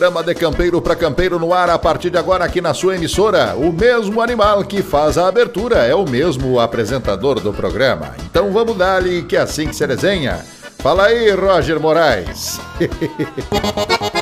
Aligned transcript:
programa 0.00 0.22
de 0.22 0.34
campeiro 0.34 0.80
para 0.80 0.96
campeiro 0.96 1.38
no 1.38 1.52
ar 1.52 1.68
a 1.68 1.78
partir 1.78 2.08
de 2.08 2.16
agora 2.16 2.42
aqui 2.42 2.58
na 2.58 2.72
sua 2.72 2.96
emissora. 2.96 3.54
O 3.54 3.70
mesmo 3.70 4.22
animal 4.22 4.64
que 4.64 4.82
faz 4.82 5.18
a 5.18 5.28
abertura 5.28 5.84
é 5.84 5.94
o 5.94 6.08
mesmo 6.08 6.58
apresentador 6.58 7.38
do 7.38 7.52
programa. 7.52 8.14
Então 8.24 8.50
vamos 8.50 8.78
dar-lhe 8.78 9.24
que 9.24 9.36
é 9.36 9.40
assim 9.40 9.68
que 9.68 9.76
se 9.76 9.86
desenha. 9.86 10.38
Fala 10.78 11.04
aí, 11.04 11.30
Roger 11.32 11.78
Moraes. 11.78 12.58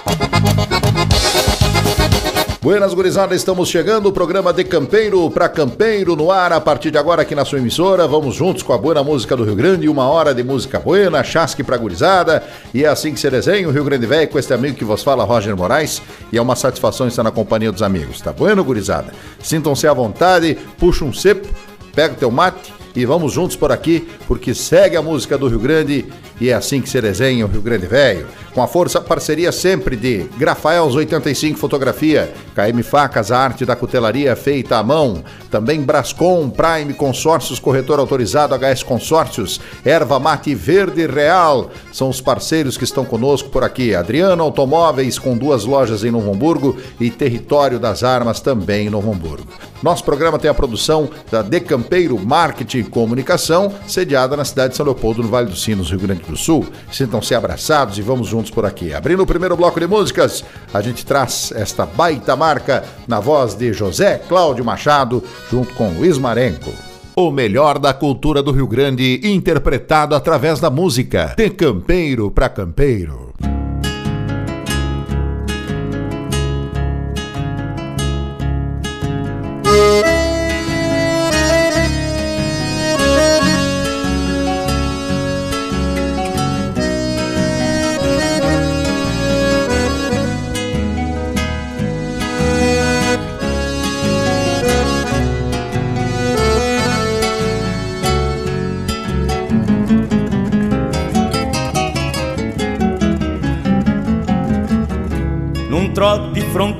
Buenas 2.69 2.93
gurizada, 2.93 3.35
estamos 3.35 3.71
chegando, 3.71 4.11
o 4.11 4.13
programa 4.13 4.53
de 4.53 4.63
campeiro 4.63 5.31
para 5.31 5.49
campeiro 5.49 6.15
no 6.15 6.31
ar 6.31 6.53
a 6.53 6.61
partir 6.61 6.91
de 6.91 6.99
agora 6.99 7.23
aqui 7.23 7.35
na 7.35 7.43
sua 7.43 7.59
emissora. 7.59 8.07
Vamos 8.07 8.35
juntos 8.35 8.63
com 8.63 8.75
a 8.75 8.77
boa 8.77 9.03
música 9.03 9.35
do 9.35 9.43
Rio 9.43 9.57
Grande, 9.57 9.89
uma 9.89 10.07
hora 10.07 10.35
de 10.35 10.45
música 10.45 10.79
buena, 10.79 11.25
chasque 11.25 11.65
para 11.65 11.79
gurizada. 11.79 12.43
E 12.75 12.85
é 12.85 12.89
assim 12.89 13.15
que 13.15 13.21
se 13.21 13.31
desenha 13.31 13.67
o 13.67 13.73
Rio 13.73 13.85
Grande 13.85 14.05
Velho 14.05 14.29
com 14.29 14.39
este 14.39 14.53
amigo 14.53 14.77
que 14.77 14.85
vos 14.85 15.03
fala, 15.03 15.25
Roger 15.25 15.57
Moraes. 15.57 16.03
E 16.31 16.37
é 16.37 16.43
uma 16.43 16.55
satisfação 16.55 17.09
estar 17.09 17.23
na 17.23 17.31
companhia 17.31 17.73
dos 17.73 17.81
amigos, 17.81 18.21
tá 18.21 18.35
bueno, 18.35 18.63
gurizada? 18.63 19.15
Sintam-se 19.43 19.87
à 19.87 19.95
vontade, 19.95 20.59
puxa 20.77 21.07
um 21.07 21.13
cepo, 21.13 21.49
pega 21.95 22.13
o 22.13 22.17
teu 22.19 22.31
mate 22.31 22.75
e 22.95 23.05
vamos 23.05 23.33
juntos 23.33 23.57
por 23.57 23.73
aqui, 23.73 24.09
porque 24.27 24.55
segue 24.55 24.97
a 24.97 25.03
música 25.03 25.39
do 25.39 25.49
Rio 25.49 25.59
Grande 25.59 26.07
e 26.41 26.51
é 26.51 26.55
assim 26.55 26.81
que 26.81 26.89
se 26.89 27.01
desenha 27.01 27.45
o 27.45 27.49
Rio 27.49 27.63
Grande 27.63 27.87
Velho. 27.87 28.27
Com 28.55 28.63
a 28.63 28.67
força 28.67 29.01
parceria 29.01 29.53
sempre 29.53 29.97
de 29.97 30.25
Grafaels 30.37 30.95
85 30.95 31.59
Fotografia, 31.59 32.33
KM 32.55 32.83
Facas, 32.83 33.31
a 33.31 33.39
arte 33.39 33.65
da 33.65 33.77
cutelaria 33.77 34.35
feita 34.35 34.77
à 34.79 34.83
mão, 34.83 35.23
também 35.51 35.81
Brascom, 35.81 36.51
Prime 36.51 36.93
Consórcios, 36.95 37.59
corretor 37.59 37.99
autorizado 37.99 38.55
HS 38.57 38.83
Consórcios, 38.83 39.61
Erva 39.85 40.19
Mate 40.19 40.55
Verde 40.55 41.07
Real, 41.07 41.71
são 41.93 42.09
os 42.09 42.21
parceiros 42.21 42.77
que 42.77 42.85
estão 42.85 43.05
conosco 43.05 43.49
por 43.49 43.63
aqui. 43.63 43.95
Adriano 43.95 44.43
Automóveis, 44.43 45.19
com 45.19 45.37
duas 45.37 45.65
lojas 45.65 46.03
em 46.03 46.11
Novo 46.11 46.33
Hamburgo 46.33 46.77
e 46.99 47.11
Território 47.11 47.79
das 47.79 48.03
Armas 48.03 48.41
também 48.41 48.87
em 48.87 48.91
Novo 48.91 49.13
Hamburgo. 49.13 49.47
Nosso 49.83 50.03
programa 50.03 50.39
tem 50.39 50.51
a 50.51 50.55
produção 50.55 51.09
da 51.31 51.43
Decampeiro 51.43 52.19
Marketing 52.19 52.78
e 52.79 52.85
Comunicação, 52.85 53.73
sediada 53.87 54.37
na 54.37 54.45
cidade 54.45 54.71
de 54.71 54.77
São 54.77 54.87
Leopoldo, 54.87 55.23
no 55.23 55.29
Vale 55.29 55.49
dos 55.49 55.63
Sinos, 55.63 55.91
Rio 55.91 56.01
Grande 56.01 56.23
do 56.23 56.37
Sul. 56.37 56.67
Sintam-se 56.91 57.35
abraçados 57.35 57.99
e 57.99 58.03
vamos 58.03 58.29
juntos 58.29 58.51
por 58.51 58.65
aqui. 58.65 58.95
Abrindo 58.95 59.23
o 59.23 59.27
primeiro 59.27 59.57
bloco 59.57 59.81
de 59.81 59.87
músicas, 59.87 60.45
a 60.73 60.81
gente 60.81 61.05
traz 61.05 61.53
esta 61.55 61.85
baita 61.85 62.37
marca 62.37 62.85
na 63.07 63.21
voz 63.21 63.55
de 63.55 63.73
José 63.73 64.19
Cláudio 64.29 64.65
Machado, 64.65 65.23
junto 65.51 65.75
com 65.75 65.91
Luiz 65.91 66.19
Marenco. 66.19 66.73
O 67.17 67.33
melhor 67.33 67.79
da 67.79 67.93
cultura 67.93 68.43
do 68.43 68.53
Rio 68.53 68.69
Grande, 68.69 69.21
interpretado 69.25 70.15
através 70.15 70.61
da 70.61 70.71
música. 70.71 71.35
De 71.37 71.51
campeiro 71.51 72.31
para 72.31 72.49
campeiro. 72.49 73.35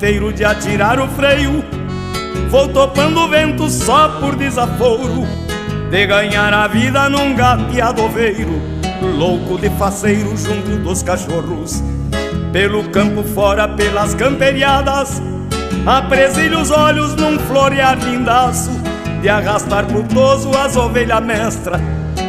De 0.09 0.43
atirar 0.43 0.99
o 0.99 1.07
freio. 1.07 1.63
Vou 2.49 2.67
topando 2.67 3.19
o 3.19 3.27
vento 3.27 3.69
só 3.69 4.09
por 4.19 4.35
desaforo 4.35 5.27
De 5.91 6.07
ganhar 6.07 6.51
a 6.51 6.67
vida 6.67 7.07
num 7.07 7.35
gateadoveiro 7.35 8.59
Louco 9.17 9.57
de 9.59 9.69
faceiro 9.71 10.35
junto 10.35 10.77
dos 10.77 11.03
cachorros. 11.03 11.83
Pelo 12.51 12.85
campo 12.85 13.23
fora, 13.23 13.67
pelas 13.67 14.15
camperiadas 14.15 15.21
Apresilho 15.85 16.59
os 16.59 16.71
olhos 16.71 17.13
num 17.15 17.37
florear 17.37 17.99
lindaço 18.03 18.71
De 19.21 19.29
arrastar 19.29 19.85
toso 20.11 20.49
as 20.57 20.75
ovelhas 20.75 21.23
mestra 21.23 21.79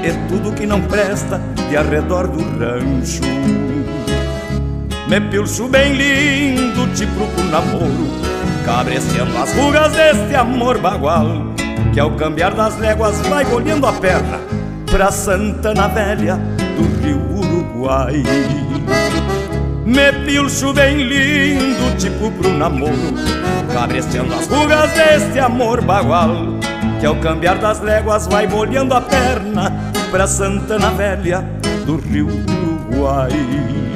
E 0.05 0.29
tudo 0.29 0.53
que 0.53 0.67
não 0.67 0.83
presta 0.83 1.41
de 1.71 1.79
arredor 1.79 2.29
do 2.29 2.43
rancho 2.59 3.70
me 5.11 5.21
pilcho 5.21 5.67
bem 5.67 5.93
lindo, 5.93 6.87
te 6.95 7.05
procuro 7.05 7.49
namoro. 7.51 8.07
Cabreceando 8.65 9.37
as 9.39 9.53
rugas 9.55 9.93
deste 9.93 10.37
amor 10.37 10.79
bagual 10.79 11.47
Que 11.93 11.99
ao 11.99 12.13
cambiar 12.13 12.55
das 12.55 12.79
léguas 12.79 13.19
vai 13.23 13.45
olhando 13.51 13.87
a 13.87 13.93
perna 13.95 14.39
Pra 14.89 15.11
Santana 15.11 15.89
Velha 15.89 16.37
do 16.77 17.03
Rio 17.03 17.19
Uruguai. 17.39 18.23
Me 19.85 20.13
pilcho 20.25 20.73
bem 20.75 20.99
lindo, 20.99 21.97
tipo 21.97 22.31
pro 22.31 22.53
namoro. 22.53 22.93
Cabreceando 23.73 24.35
as 24.35 24.47
rugas 24.47 24.93
deste 24.93 25.41
amor 25.41 25.83
bagual 25.83 26.59
Que 27.01 27.07
ao 27.07 27.17
cambiar 27.17 27.59
das 27.59 27.81
léguas 27.81 28.29
vai 28.29 28.47
molhando 28.47 28.95
a 28.95 29.01
perna 29.01 29.73
Pra 30.13 30.29
Santana 30.29 30.91
Velha 30.91 31.45
do 31.85 31.97
Rio 31.97 32.29
Uruguai 32.29 33.90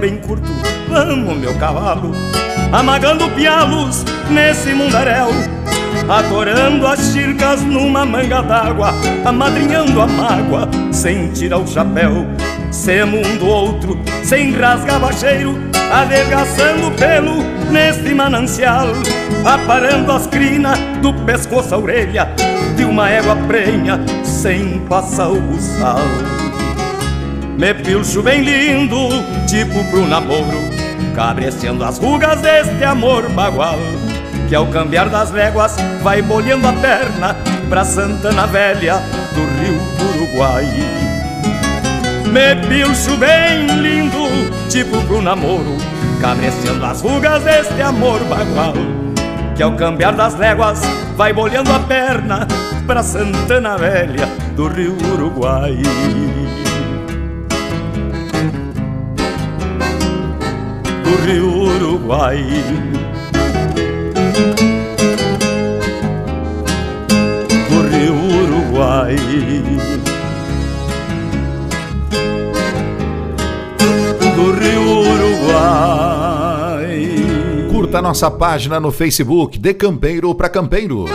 bem 0.00 0.16
curto, 0.16 0.50
vamos 0.88 1.36
meu 1.36 1.54
cavalo, 1.58 2.12
amagando 2.72 3.28
pialos 3.32 4.02
nesse 4.30 4.72
mundaréu, 4.72 5.28
atorando 6.08 6.86
as 6.86 7.12
chircas 7.12 7.60
numa 7.60 8.06
manga 8.06 8.40
d'água, 8.42 8.94
amadrinhando 9.26 10.00
a 10.00 10.06
mágoa 10.06 10.68
sem 10.90 11.28
tirar 11.32 11.58
o 11.58 11.66
chapéu, 11.66 12.26
semo 12.70 13.18
um 13.18 13.36
do 13.36 13.46
outro, 13.46 14.00
sem 14.24 14.52
rasgar 14.52 14.98
bacheiro, 14.98 15.58
adelgaçando 15.92 16.88
o 16.88 16.90
pelo 16.92 17.42
neste 17.70 18.14
manancial, 18.14 18.86
aparando 19.44 20.12
as 20.12 20.26
crinas 20.26 20.78
do 21.02 21.12
pescoço 21.26 21.74
à 21.74 21.78
orelha 21.78 22.26
de 22.74 22.84
uma 22.84 23.10
égua 23.10 23.36
prenha 23.46 24.00
sem 24.24 24.78
passar 24.88 25.28
o 25.28 25.38
buçal. 25.38 26.00
Me 27.60 27.74
pilcho 27.74 28.22
bem 28.22 28.40
lindo, 28.40 28.96
tipo 29.46 29.84
pro 29.90 30.06
namoro 30.06 30.58
Cabrecendo 31.14 31.84
as 31.84 31.98
rugas 31.98 32.40
deste 32.40 32.82
amor 32.82 33.28
bagual 33.28 33.78
Que 34.48 34.54
ao 34.54 34.66
cambiar 34.68 35.10
das 35.10 35.30
léguas 35.30 35.76
vai 36.02 36.22
bolhando 36.22 36.66
a 36.66 36.72
perna 36.72 37.36
Pra 37.68 37.84
Santana 37.84 38.46
Velha 38.46 39.02
do 39.34 39.42
Rio 39.60 39.78
Uruguai. 40.08 40.64
Me 42.32 42.56
pilcho 42.66 43.14
bem 43.18 43.66
lindo, 43.82 44.26
tipo 44.70 44.98
pro 45.02 45.20
namoro 45.20 45.76
Cabrecendo 46.18 46.82
as 46.86 47.02
rugas 47.02 47.42
deste 47.42 47.82
amor 47.82 48.20
bagual 48.20 48.72
Que 49.54 49.62
ao 49.62 49.72
cambiar 49.72 50.14
das 50.14 50.34
léguas 50.34 50.80
vai 51.14 51.34
bolhando 51.34 51.70
a 51.74 51.78
perna 51.80 52.48
Pra 52.86 53.02
Santana 53.02 53.76
Velha 53.76 54.26
do 54.56 54.66
Rio 54.66 54.96
Uruguai 55.12 55.76
do 61.10 61.16
Rio 61.26 61.48
Uruguai. 61.48 62.38
Do 67.68 67.82
Rio 67.88 68.14
Uruguai. 68.14 69.16
Do 74.36 74.52
Rio 74.52 74.82
Uruguai. 75.12 76.08
Curta 77.72 78.00
nossa 78.00 78.30
página 78.30 78.78
no 78.78 78.92
Facebook 78.92 79.58
de 79.58 79.74
Campeiro 79.74 80.32
para 80.34 80.48
Campeiro. 80.48 81.06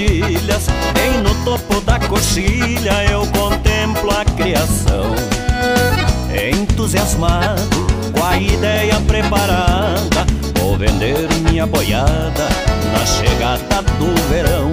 Tordilhas, 0.00 0.66
bem 0.94 1.20
no 1.22 1.34
topo 1.44 1.80
da 1.82 1.98
coxilha 1.98 3.04
eu 3.10 3.26
contemplo 3.26 4.10
a 4.10 4.24
criação. 4.24 5.14
Entusiasmado, 6.52 7.86
com 8.12 8.24
a 8.24 8.38
ideia 8.38 8.98
preparada, 9.06 10.26
vou 10.58 10.76
vender 10.76 11.28
minha 11.42 11.66
boiada 11.66 12.48
na 12.92 13.04
chegada 13.04 13.82
do 13.98 14.28
verão. 14.28 14.72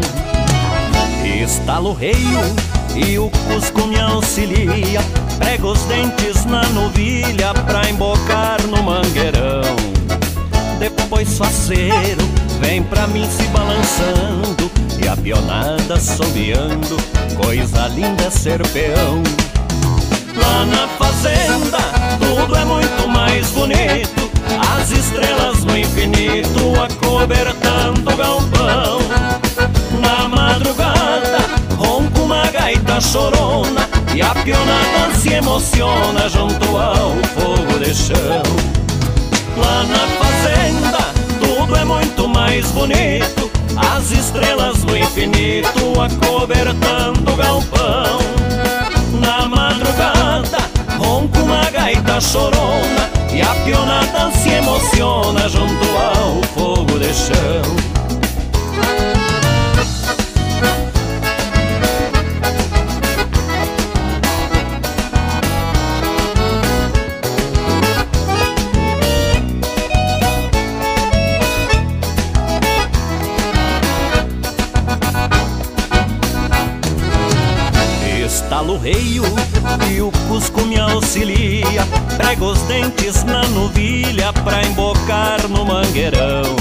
Estalo 1.43 1.93
reio 1.93 2.39
e 2.95 3.19
o 3.19 3.29
Cusco 3.29 3.85
me 3.87 3.99
auxilia, 3.99 5.01
prego 5.37 5.71
os 5.71 5.81
dentes 5.83 6.45
na 6.45 6.63
novilha 6.69 7.53
pra 7.53 7.89
embocar 7.89 8.61
no 8.67 8.81
mangueirão. 8.81 9.96
Depois 11.09 11.37
faceiro 11.37 12.21
vem 12.59 12.83
pra 12.83 13.07
mim 13.07 13.25
se 13.31 13.43
balançando 13.43 14.69
e 15.01 15.07
a 15.07 15.15
pionada 15.15 15.93
assobiando, 15.93 16.97
coisa 17.41 17.87
linda 17.87 18.25
é 18.25 18.29
ser 18.29 18.61
peão. 18.67 19.23
Lá 20.35 20.65
na 20.65 20.85
fazenda 20.99 21.77
tudo 22.19 22.53
é 22.57 22.65
muito 22.65 23.07
mais 23.07 23.49
bonito, 23.51 24.29
as 24.75 24.91
estrelas 24.91 25.63
no 25.63 25.77
infinito 25.77 26.73
acobertando 26.75 28.11
o 28.11 28.17
galpão. 28.17 28.99
Na 30.01 30.27
madrugada 30.27 31.37
ronco 31.77 32.23
uma 32.23 32.47
gaita 32.47 32.99
chorona 32.99 33.87
e 34.13 34.21
a 34.21 34.35
pionada 34.35 35.15
se 35.15 35.29
emociona 35.29 36.27
junto 36.27 36.65
ao 36.75 37.11
fogo 37.33 37.79
de 37.79 37.95
chão. 37.95 38.43
Lá 39.55 39.83
na 39.83 39.99
fazenda 39.99 40.26
tudo 41.39 41.75
é 41.75 41.83
muito 41.83 42.27
mais 42.27 42.71
bonito, 42.71 43.49
as 43.75 44.11
estrelas 44.11 44.83
no 44.83 44.97
infinito 44.97 46.01
acobertando 46.01 47.31
o 47.31 47.35
galpão. 47.35 48.19
Na 49.19 49.47
madrugada, 49.47 50.57
ronco 50.97 51.39
uma 51.39 51.69
gaita 51.69 52.19
chorona 52.21 53.09
e 53.33 53.41
a 53.41 53.53
pionada 53.65 54.31
se 54.31 54.49
emociona 54.49 55.47
junto 55.49 55.85
ao 55.97 56.43
fogo 56.53 56.99
de 56.99 57.13
chão. 57.13 57.96
Reio 78.87 79.23
e 79.91 80.01
o 80.01 80.09
Cusco 80.29 80.61
me 80.61 80.79
auxilia. 80.79 81.85
Prego 82.15 82.51
os 82.51 82.61
dentes 82.61 83.23
na 83.25 83.43
novilha 83.49 84.31
pra 84.31 84.63
embocar 84.63 85.45
no 85.49 85.65
mangueirão. 85.65 86.55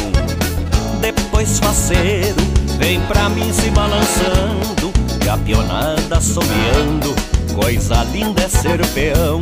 Depois 1.00 1.61
faceiro 1.61 2.43
vem 2.78 3.00
pra 3.02 3.28
mim 3.28 3.52
se 3.52 3.70
balançando, 3.70 4.93
e 5.25 5.28
a 5.28 5.37
pionada 5.38 6.17
assobiando. 6.17 7.14
Coisa 7.55 8.02
linda 8.12 8.43
é 8.43 8.49
ser 8.49 8.84
peão. 8.88 9.40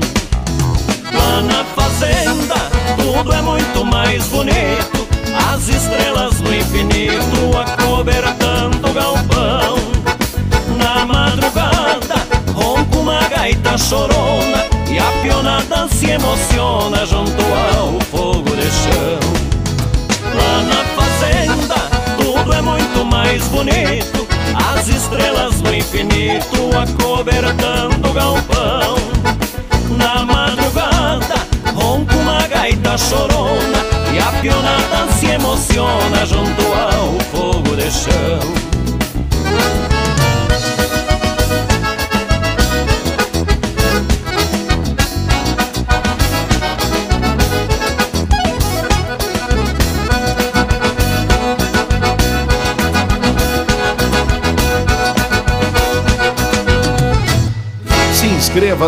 Lá 1.11 1.41
na 1.41 1.65
fazenda 1.65 2.55
tudo 2.97 3.33
é 3.33 3.41
muito 3.41 3.85
mais 3.85 4.27
bonito. 4.29 5.09
As 5.53 5.69
estrelas 5.69 6.39
no 6.41 6.55
infinito 6.55 7.59
acobertando 7.59 8.91
o 8.91 8.93
galpão. 8.93 9.79
Na 10.77 11.07
madrugada 11.07 11.74
gaita 13.45 13.77
chorona 13.77 14.65
E 14.91 14.99
a 14.99 15.23
pionada 15.23 15.87
se 15.89 16.11
emociona 16.11 17.05
junto 17.05 17.43
ao 17.77 18.01
fogo 18.11 18.57
de 18.57 18.71
chão. 18.71 19.21
Lá 20.35 20.63
na 20.63 20.85
fazenda 20.97 21.75
tudo 22.17 22.53
é 22.55 22.63
muito 22.63 23.05
mais 23.05 23.47
bonito 23.49 24.27
As 24.73 24.89
estrelas 24.89 25.61
no 25.61 25.75
infinito 25.75 26.71
acobertando 26.77 28.09
o 28.09 28.13
galpão. 28.15 28.97
Na 29.91 30.25
madrugada 30.25 31.47
ronca 31.75 32.17
uma 32.17 32.47
gaita 32.47 32.97
chorona 32.97 33.85
E 34.15 34.19
a 34.19 34.33
pionada 34.41 35.13
se 35.13 35.27
emociona 35.27 36.25
junto 36.25 36.63
ao 36.73 37.21
fogo 37.31 37.77
de 37.77 37.91
chão 37.91 38.74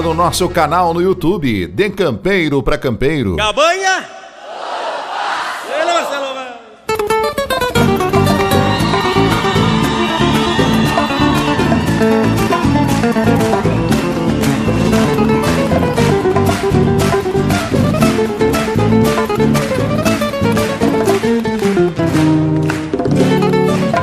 no 0.03 0.15
nosso 0.15 0.49
canal 0.49 0.93
no 0.93 1.01
YouTube, 1.01 1.67
De 1.67 1.91
Campeiro 1.91 2.63
para 2.63 2.77
Campeiro. 2.77 3.37
Cabanha! 3.37 4.05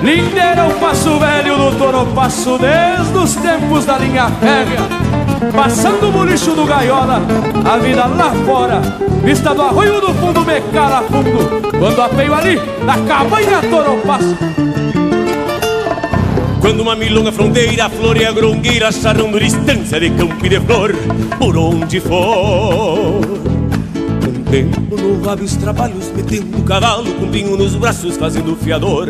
Lindeira 0.01 0.67
o 0.67 0.79
passo 0.79 1.19
velho 1.19 1.57
do 1.57 1.77
toro 1.77 2.05
passo 2.13 2.57
desde 2.57 3.17
os 3.17 3.35
tempos 3.35 3.85
da 3.85 3.97
linha 3.97 4.29
férrea 4.31 5.22
Passando 5.51 6.09
o 6.09 6.11
bolicho 6.11 6.51
do 6.51 6.65
gaiola, 6.65 7.21
a 7.65 7.77
vida 7.77 8.05
lá 8.05 8.31
fora 8.45 8.81
Vista 9.23 9.53
do 9.53 9.61
arroio 9.61 9.99
do 9.99 10.13
fundo 10.13 10.45
me 10.45 10.61
cala 10.73 11.01
fundo. 11.03 11.71
Quando 11.77 12.01
apeio 12.01 12.33
ali, 12.33 12.59
na 12.85 12.97
cabanha 13.05 13.61
toropaço 13.69 14.37
quando 16.63 16.79
uma 16.79 16.95
milonga 16.95 17.29
fronteira 17.29 17.89
floreia 17.89 18.31
grongueira 18.31 18.89
Charrando 18.89 19.37
distância 19.37 19.99
de 19.99 20.09
campo 20.11 20.45
e 20.45 20.47
de 20.47 20.61
flor 20.61 20.95
Por 21.37 21.57
onde 21.57 21.99
for. 21.99 23.19
Mantendo 24.21 24.95
no 24.95 25.21
rabo 25.25 25.43
os 25.43 25.57
trabalhos 25.57 26.09
Metendo 26.15 26.57
o 26.57 26.63
cavalo 26.63 27.13
com 27.15 27.27
pinho 27.29 27.57
nos 27.57 27.75
braços 27.75 28.15
Fazendo 28.15 28.55
fiador 28.55 29.09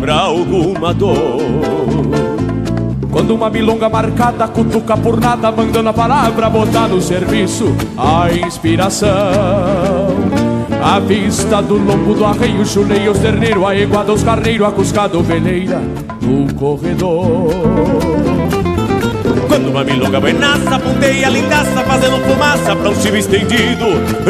pra 0.00 0.14
alguma 0.14 0.94
dor 0.94 1.65
quando 3.16 3.34
uma 3.34 3.48
milonga 3.48 3.88
marcada 3.88 4.46
cutuca 4.46 4.94
por 4.94 5.18
nada, 5.18 5.50
mandando 5.50 5.88
a 5.88 5.92
palavra 5.94 6.50
botar 6.50 6.86
no 6.86 7.00
serviço 7.00 7.74
a 7.96 8.30
inspiração. 8.30 9.08
A 10.84 10.98
vista 10.98 11.62
do 11.62 11.78
lombo 11.78 12.12
do 12.12 12.26
arreio, 12.26 12.66
chuleia 12.66 13.10
os 13.10 13.18
terneiros, 13.18 13.64
a 13.64 13.74
iguada 13.74 14.12
os 14.12 14.22
carneiros, 14.22 14.68
a 14.68 14.70
cuscada 14.70 15.18
veleira 15.22 15.80
no 16.20 16.52
corredor. 16.52 17.48
Quando 19.48 19.70
uma 19.70 19.82
milonga 19.82 20.20
buenaça 20.20 20.78
ponteia 20.78 21.30
lindaça, 21.30 21.82
fazendo 21.84 22.22
fumaça 22.22 22.76
pra 22.76 22.90
um 22.90 22.94
chivo 22.96 23.16
estendido 23.16 23.86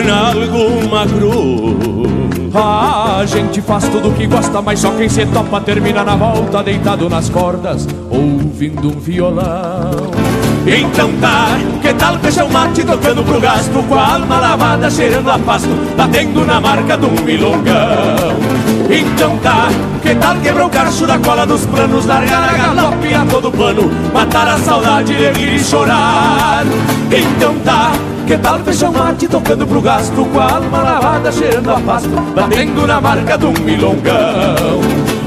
na 0.07 0.29
alguma 0.29 1.05
cruz. 1.09 2.16
A 2.59 3.25
gente 3.27 3.61
faz 3.61 3.87
tudo 3.89 4.15
que 4.15 4.27
gosta, 4.27 4.63
mas 4.63 4.81
só 4.81 4.91
quem 4.93 5.09
se 5.09 5.27
topa 5.27 5.61
termina 5.61 6.03
na 6.03 6.17
volta, 6.17 6.63
deitado 6.63 7.09
nas 7.09 7.29
cordas, 7.29 7.87
ouvindo 8.11 8.89
um 8.89 8.99
violão. 8.99 10.11
Então 10.67 11.13
tá, 11.21 11.59
que 11.81 11.95
tal 11.95 12.19
fechar 12.19 12.45
o 12.45 12.53
mate 12.53 12.83
tocando 12.83 13.23
pro 13.23 13.41
gasto 13.41 13.81
Com 13.89 13.95
a 13.95 14.15
alma 14.15 14.41
lavada, 14.41 14.91
cheirando 14.91 15.31
a 15.31 15.39
pasto 15.39 15.69
Batendo 15.97 16.45
na 16.45 16.61
marca 16.61 16.99
um 17.07 17.23
milongão 17.23 18.35
Então 18.91 19.39
tá, 19.39 19.69
que 20.03 20.13
tal 20.17 20.35
quebrar 20.39 20.67
o 20.67 20.69
cacho 20.69 21.07
da 21.07 21.21
cola 21.21 21.47
dos 21.47 21.65
planos 21.67 22.05
Largar 22.07 22.49
a 22.49 22.53
galope 22.57 23.15
a 23.15 23.25
todo 23.27 23.53
pano 23.53 23.89
Matar 24.13 24.49
a 24.49 24.59
saudade 24.59 25.15
de 25.15 25.39
rir 25.39 25.55
e 25.55 25.61
chorar 25.61 26.65
Então 27.13 27.55
tá, 27.61 27.93
que 28.27 28.37
tal 28.39 28.59
fechar 28.59 28.91
o 28.91 28.93
mate 28.93 29.29
tocando 29.29 29.67
pro 29.67 29.81
gasto 29.81 30.25
Com 30.25 30.41
a 30.41 30.53
alma 30.57 30.83
lavada, 30.83 31.31
cheirando 31.33 31.71
a 31.71 31.81
pasto 31.81 32.09
Batendo 32.35 32.87
na 32.87 33.01
marca 33.01 33.39
de 33.39 33.47
um 33.47 33.53
milongão? 33.53 34.81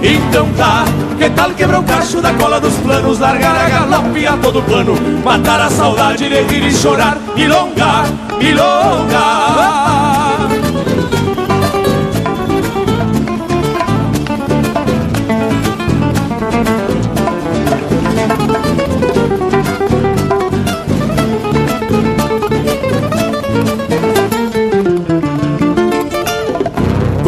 Então 0.04 0.48
tá, 0.58 0.86
que 1.18 1.30
tal 1.30 1.52
quebrar 1.52 1.80
o 1.80 1.84
cacho 1.84 2.22
da 2.22 2.34
cola 2.34 2.60
dos 2.60 2.76
planos 2.76 3.20
Largar 3.20 3.56
a 3.56 3.70
galope 3.70 4.28
a 4.28 4.38
todo 4.38 4.62
pano 4.64 4.96
Matar 5.24 5.62
a 5.62 5.70
saudade 5.70 6.30
de 6.30 6.42
rir 6.42 6.68
e 6.68 6.72
chorar 6.74 7.18
Milonga, 7.36 8.04
milonga 8.38 10.09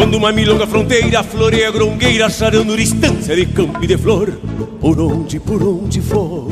Quando 0.02 0.16
uma 0.16 0.32
milonga 0.32 0.66
fronteira 0.66 1.22
floreia 1.22 1.70
grongueira 1.70 2.28
Charando 2.28 2.76
distância 2.76 3.36
de 3.36 3.46
campo 3.46 3.84
e 3.84 3.86
de 3.86 3.96
flor 4.00 4.32
Por 4.80 5.00
onde, 5.00 5.40
por 5.40 5.62
onde 5.62 6.02
for. 6.02 6.48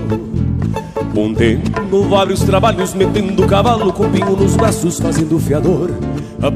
Contendo 1.15 2.07
vários 2.07 2.41
trabalhos 2.41 2.93
Metendo 2.93 3.47
cavalo 3.47 3.91
com 3.91 4.07
pinho 4.07 4.35
nos 4.35 4.55
braços 4.55 4.99
Fazendo 4.99 5.39
fiador 5.39 5.89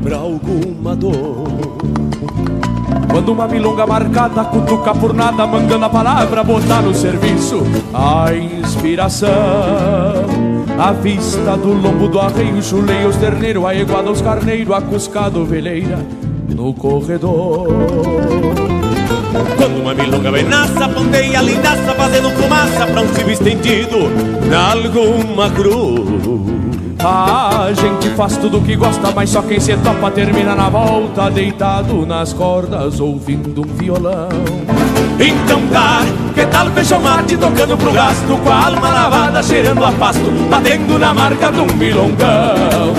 pra 0.04 0.18
alguma 0.18 0.96
dor. 0.96 1.48
Quando 3.10 3.32
uma 3.32 3.48
milonga 3.48 3.86
marcada 3.86 4.46
cutuca 4.46 4.94
por 4.94 5.14
nada, 5.14 5.46
mandando 5.46 5.84
a 5.84 5.90
palavra 5.90 6.44
botar 6.44 6.82
no 6.82 6.94
serviço 6.96 7.64
a 7.94 8.34
inspiração. 8.34 9.30
A 10.80 10.94
vista 10.94 11.58
do 11.58 11.74
lombo 11.74 12.08
do 12.08 12.20
arreio, 12.20 12.64
chuleia 12.64 13.08
os 13.08 13.18
terneiros, 13.18 13.66
a 13.66 13.76
iguada 13.76 14.10
os 14.10 14.22
carneiros, 14.22 14.74
a 14.74 14.82
cuscada 14.82 15.38
ovelheira 15.38 16.23
no 16.54 16.74
corredor. 16.74 17.68
Quando 19.58 19.82
uma 19.82 19.94
milonga 19.94 20.32
nasce, 20.44 20.94
ponteia 20.94 21.42
lindaça, 21.42 21.94
fazendo 21.96 22.30
fumaça 22.32 22.86
pra 22.88 23.02
um 23.02 23.14
cibo 23.14 23.32
estendido 23.32 23.98
na 24.50 24.72
alguma 24.72 25.50
cruz. 25.50 26.64
A 27.00 27.70
gente 27.74 28.10
faz 28.16 28.38
tudo 28.38 28.62
que 28.62 28.76
gosta, 28.76 29.12
mas 29.12 29.30
só 29.30 29.42
quem 29.42 29.60
se 29.60 29.76
topa 29.78 30.10
termina 30.12 30.56
na 30.56 30.70
volta, 30.70 31.30
deitado 31.30 32.06
nas 32.06 32.32
cordas, 32.32 33.00
ouvindo 33.00 33.62
um 33.62 33.74
violão. 33.76 34.30
Então 35.20 35.62
tá, 35.68 36.02
que 36.34 36.46
tal 36.46 36.68
feijão 36.68 37.02
mate 37.02 37.36
tocando 37.36 37.78
pro 37.78 37.92
gasto, 37.92 38.38
com 38.42 38.50
a 38.50 38.66
alma 38.68 38.90
lavada, 38.90 39.44
cheirando 39.44 39.84
a 39.84 39.92
pasto, 39.92 40.32
batendo 40.50 40.98
na 40.98 41.14
marca 41.14 41.52
de 41.52 41.60
um 41.60 41.78
milongão. 41.78 42.94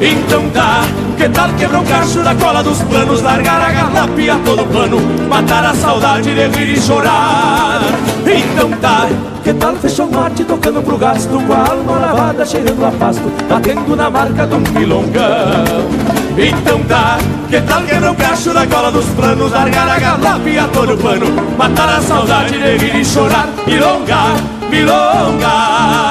Então 0.00 0.48
tá, 0.50 0.82
que 1.18 1.28
tal 1.30 1.52
quebrar 1.54 1.80
um 1.80 1.84
cacho 1.84 2.20
na 2.20 2.34
cola 2.36 2.62
dos 2.62 2.80
planos, 2.82 3.20
largar 3.22 3.60
a 3.60 3.72
galope 3.72 4.30
a 4.30 4.38
todo 4.38 4.64
pano, 4.72 5.00
matar 5.28 5.64
a 5.64 5.74
saudade 5.74 6.32
de 6.32 6.46
rir 6.46 6.74
e 6.74 6.80
chorar. 6.80 7.80
Então 8.24 8.70
tá, 8.80 9.08
que 9.42 9.52
tal 9.54 9.74
fechou 9.76 10.08
mate 10.10 10.44
tocando 10.44 10.82
pro 10.82 10.98
gasto 10.98 11.30
Com 11.30 11.52
a 11.52 11.70
alma 11.70 11.98
lavada 11.98 12.44
cheirando 12.44 12.84
a 12.84 12.90
pasto 12.90 13.22
Batendo 13.48 13.96
na 13.96 14.10
marca 14.10 14.46
de 14.46 14.54
um 14.54 14.60
milongão? 14.78 15.88
Então 16.36 16.78
tá, 16.80 17.16
que 17.48 17.60
tal 17.62 17.82
quebrar 17.82 18.12
o 18.12 18.14
cacho 18.14 18.52
na 18.52 18.66
cola 18.66 18.92
dos 18.92 19.06
planos 19.06 19.50
Largar 19.50 19.88
a 19.88 19.98
galope 19.98 20.58
a 20.58 20.68
todo 20.68 20.98
pano 20.98 21.26
Matar 21.56 21.88
a 21.88 22.02
saudade 22.02 22.58
de 22.58 22.76
rir 22.76 23.00
e 23.00 23.04
chorar? 23.04 23.48
Milonga, 23.66 24.34
milonga 24.70 26.07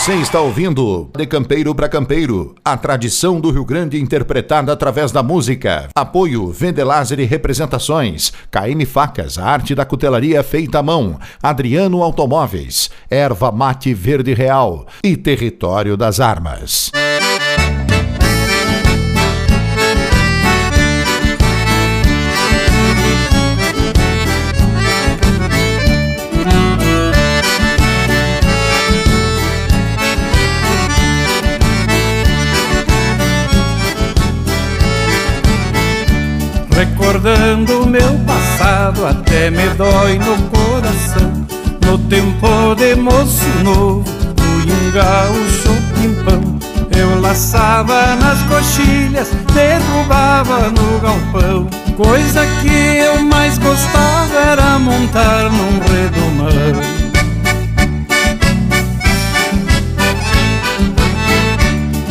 Você 0.00 0.14
está 0.14 0.40
ouvindo 0.40 1.10
De 1.14 1.26
Campeiro 1.26 1.74
para 1.74 1.86
Campeiro, 1.86 2.54
a 2.64 2.74
tradição 2.74 3.38
do 3.38 3.50
Rio 3.50 3.66
Grande 3.66 4.00
interpretada 4.00 4.72
através 4.72 5.12
da 5.12 5.22
música. 5.22 5.90
Apoio 5.94 6.50
Vendelaser 6.50 7.20
e 7.20 7.26
Representações, 7.26 8.32
KM 8.50 8.82
Facas, 8.86 9.36
a 9.36 9.44
arte 9.44 9.74
da 9.74 9.84
cutelaria 9.84 10.42
feita 10.42 10.78
à 10.78 10.82
mão, 10.82 11.20
Adriano 11.42 12.02
Automóveis, 12.02 12.88
Erva 13.10 13.52
Mate 13.52 13.92
Verde 13.92 14.32
Real 14.32 14.86
e 15.04 15.18
Território 15.18 15.98
das 15.98 16.18
Armas. 16.18 16.90
Recordando 37.10 37.88
meu 37.88 38.20
passado, 38.24 39.04
até 39.04 39.50
me 39.50 39.68
dói 39.70 40.16
no 40.16 40.36
coração. 40.48 41.44
No 41.84 41.98
tempo 41.98 42.76
de 42.76 42.94
moço 42.94 43.48
novo, 43.64 44.04
fui 44.36 44.92
gaúcho 44.92 45.74
pimpão. 45.96 46.40
Eu 46.96 47.20
laçava 47.20 48.14
nas 48.14 48.40
coxilhas, 48.42 49.28
derrubava 49.52 50.68
no 50.68 51.00
galpão. 51.00 51.68
Coisa 51.96 52.46
que 52.62 52.98
eu 52.98 53.20
mais 53.24 53.58
gostava 53.58 54.38
era 54.52 54.78
montar 54.78 55.50
num 55.50 55.80
redomão. 55.80 56.80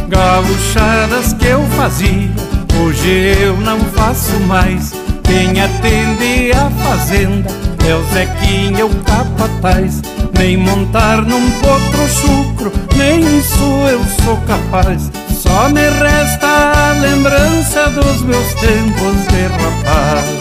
Gaúchadas 0.10 1.32
que 1.32 1.48
eu 1.48 1.64
fazia 1.78 2.59
Hoje 2.82 3.36
eu 3.42 3.58
não 3.58 3.80
faço 3.80 4.40
mais. 4.48 4.94
Quem 5.24 5.62
atende 5.62 6.52
a 6.54 6.70
fazenda 6.84 7.50
é 7.88 7.96
o 7.96 8.04
Zequinha, 8.14 8.86
o 8.86 8.96
capataz. 9.04 10.02
Nem 10.38 10.56
montar 10.58 11.22
num 11.24 11.52
potro 11.60 12.08
chucro, 12.08 12.72
nem 12.96 13.40
isso 13.40 13.64
eu 13.92 14.02
sou 14.24 14.38
capaz. 14.48 15.12
Só 15.30 15.70
me 15.70 15.82
resta 15.82 16.48
a 16.48 16.92
lembrança 16.94 17.90
dos 17.90 18.22
meus 18.22 18.54
tempos 18.56 19.16
de 19.28 19.48
rapaz. 19.48 20.39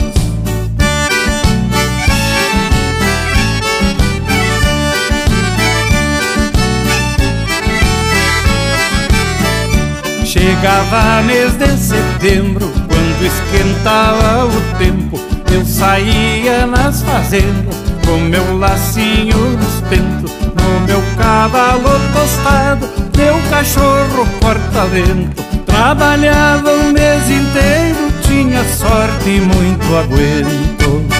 Chegava 10.38 11.21
mês 11.23 11.52
de 11.54 11.76
setembro, 11.76 12.71
quando 12.87 13.26
esquentava 13.26 14.47
o 14.47 14.78
tempo, 14.78 15.18
eu 15.52 15.66
saía 15.66 16.64
nas 16.64 17.02
fazendas 17.02 17.75
com 18.07 18.18
meu 18.18 18.57
lacinho 18.57 19.37
nos 19.37 19.80
pentos, 19.88 20.30
no 20.54 20.87
meu 20.87 21.02
cavalo 21.18 21.90
tostado, 22.12 22.88
meu 23.16 23.35
cachorro 23.50 24.28
corta-vento. 24.40 25.42
Trabalhava 25.66 26.71
o 26.71 26.92
mês 26.92 27.28
inteiro, 27.28 28.12
tinha 28.23 28.62
sorte 28.64 29.28
e 29.28 29.40
muito 29.40 29.97
aguento. 29.97 31.17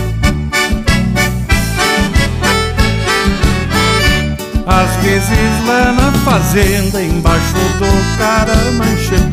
Às 4.69 4.95
vezes 4.97 5.67
lá 5.67 5.93
na 5.93 6.13
fazenda, 6.13 7.03
embaixo 7.03 7.55
do 7.79 8.19
caramanchão 8.19 9.33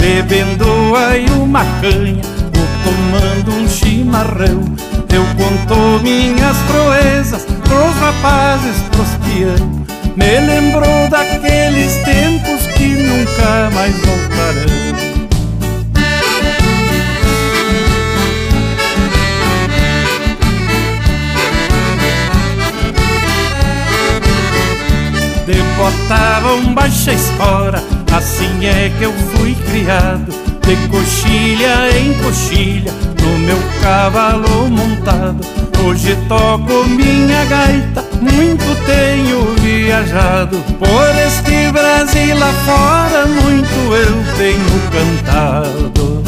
Bebendo 0.00 0.94
aí 0.94 1.26
uma 1.40 1.64
canha, 1.80 2.22
ou 2.54 2.66
tomando 2.84 3.50
um 3.50 3.68
chimarrão. 3.68 4.62
Eu 5.12 5.24
conto 5.34 6.02
minhas 6.04 6.56
proezas 6.68 7.44
pros 7.64 7.96
rapazes, 7.98 8.76
pros 8.92 9.08
pianos 9.24 9.88
Me 10.14 10.38
lembrou 10.40 11.08
daqueles 11.10 11.94
tempos 12.04 12.66
que 12.76 12.86
nunca 12.86 13.70
mais 13.74 13.92
voltarão 13.96 15.05
botavam 25.76 26.74
baixa 26.74 27.12
espora. 27.12 27.82
Assim 28.16 28.64
é 28.64 28.90
que 28.96 29.04
eu 29.04 29.12
fui 29.12 29.54
criado 29.54 30.32
De 30.62 30.88
coxilha 30.88 31.90
em 31.98 32.14
coxilha 32.22 32.90
No 33.20 33.38
meu 33.40 33.58
cavalo 33.82 34.70
montado. 34.70 35.46
Hoje 35.84 36.16
toco 36.28 36.88
minha 36.88 37.44
gaita 37.44 38.02
Muito 38.20 38.86
tenho 38.86 39.54
viajado. 39.60 40.56
Por 40.78 41.18
este 41.26 41.70
Brasil 41.72 42.36
afora 42.42 43.26
Muito 43.26 43.94
eu 43.94 44.36
tenho 44.38 44.80
cantado 44.90 46.25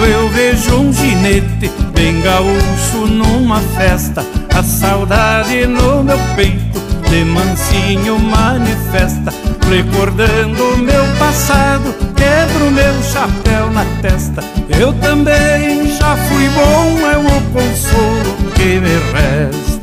quando 0.00 0.06
eu 0.06 0.28
vejo 0.30 0.76
um 0.76 0.90
ginete 0.90 1.70
bem 1.92 2.22
gaúcho 2.22 3.06
numa 3.06 3.60
festa, 3.76 4.24
a 4.54 4.62
saudade 4.62 5.66
no 5.66 6.02
meu 6.02 6.18
peito 6.34 6.80
de 7.10 7.22
mansinho 7.24 8.18
manifesta, 8.18 9.30
recordando 9.68 10.78
meu 10.78 11.04
passado, 11.18 11.94
quebro 12.16 12.70
meu 12.70 13.02
chapéu 13.02 13.70
na 13.70 13.84
testa. 14.00 14.42
Eu 14.78 14.94
também 14.94 15.86
já 15.94 16.16
fui 16.16 16.48
bom, 16.48 17.06
é 17.06 17.18
o 17.18 17.40
consolo 17.52 18.36
que 18.54 18.80
me 18.80 18.96
resta. 19.12 19.79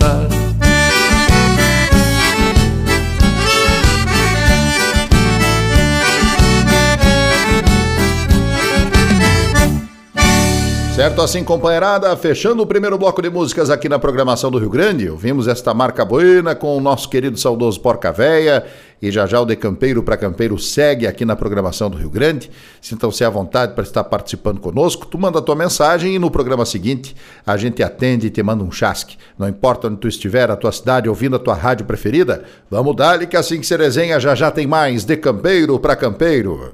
Certo 10.98 11.22
assim, 11.22 11.44
companheirada, 11.44 12.18
fechando 12.18 12.63
o 12.63 12.66
primeiro 12.66 12.98
bloco 12.98 13.22
de 13.22 13.30
músicas 13.30 13.70
aqui 13.70 13.88
na 13.88 14.00
programação 14.00 14.50
do 14.50 14.58
Rio 14.58 14.72
Grande, 14.72 15.08
ouvimos 15.08 15.48
esta 15.48 15.72
marca 15.72 16.04
buena 16.04 16.56
com 16.56 16.75
o 16.75 16.82
nosso 16.82 17.08
querido 17.08 17.38
saudoso 17.38 17.80
Porca 17.80 18.12
Véia 18.12 18.66
e 19.00 19.12
já 19.12 19.27
já 19.27 19.39
o 19.39 19.46
De 19.46 19.56
Campeiro 19.56 20.01
para 20.01 20.18
Campeiro 20.18 20.58
segue 20.58 21.06
aqui 21.06 21.24
na 21.24 21.36
programação 21.36 21.88
do 21.88 22.00
Rio 22.00 22.10
Grande. 22.10 22.50
Sintam-se 22.82 23.24
à 23.24 23.30
vontade 23.30 23.75
para 23.75 23.84
estar 23.84 24.04
participando 24.06 24.60
conosco. 24.60 25.06
Tu 25.06 25.20
manda 25.20 25.38
a 25.38 25.42
tua 25.42 25.56
mensagem 25.56 26.16
e 26.16 26.20
no 26.20 26.32
programa 26.32 26.66
seguinte 26.66 27.16
a 27.46 27.56
gente 27.58 27.84
atende 27.84 28.25
e 28.25 28.32
te 28.32 28.42
manda 28.42 28.63
um 28.63 28.72
chasque. 28.72 29.18
Não 29.38 29.48
importa 29.48 29.89
onde 29.89 29.98
tu 29.98 30.08
estiver, 30.08 30.50
a 30.50 30.56
tua 30.56 30.72
cidade, 30.72 31.08
ouvindo 31.08 31.36
a 31.36 31.39
tua 31.39 31.54
rádio 31.54 31.86
preferida, 31.86 32.44
vamos 32.72 32.96
dar 32.96 33.24
que 33.27 33.38
assim 33.38 33.60
que 33.60 33.68
se 33.68 33.77
resenha 33.77 34.20
já 34.20 34.34
já 34.34 34.50
tem 34.50 34.66
mais 34.66 35.06
De 35.06 35.16
Campeiro 35.16 35.80
para 35.80 35.96
Campeiro. 35.96 36.74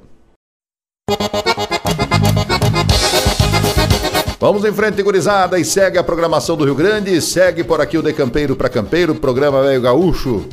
Vamos 4.44 4.66
em 4.66 4.74
frente, 4.74 5.02
gurizada, 5.02 5.58
e 5.58 5.64
segue 5.64 5.98
a 5.98 6.04
programação 6.04 6.58
do 6.58 6.66
Rio 6.66 6.76
Grande, 6.76 7.22
segue 7.22 7.64
por 7.64 7.80
aqui 7.80 7.98
o 7.98 8.02
De 8.02 8.12
Campeiro 8.12 8.58
para 8.58 8.68
Campeiro, 8.68 9.16
programa 9.16 9.64
Velho 9.64 9.82
Gaúcho, 9.82 10.46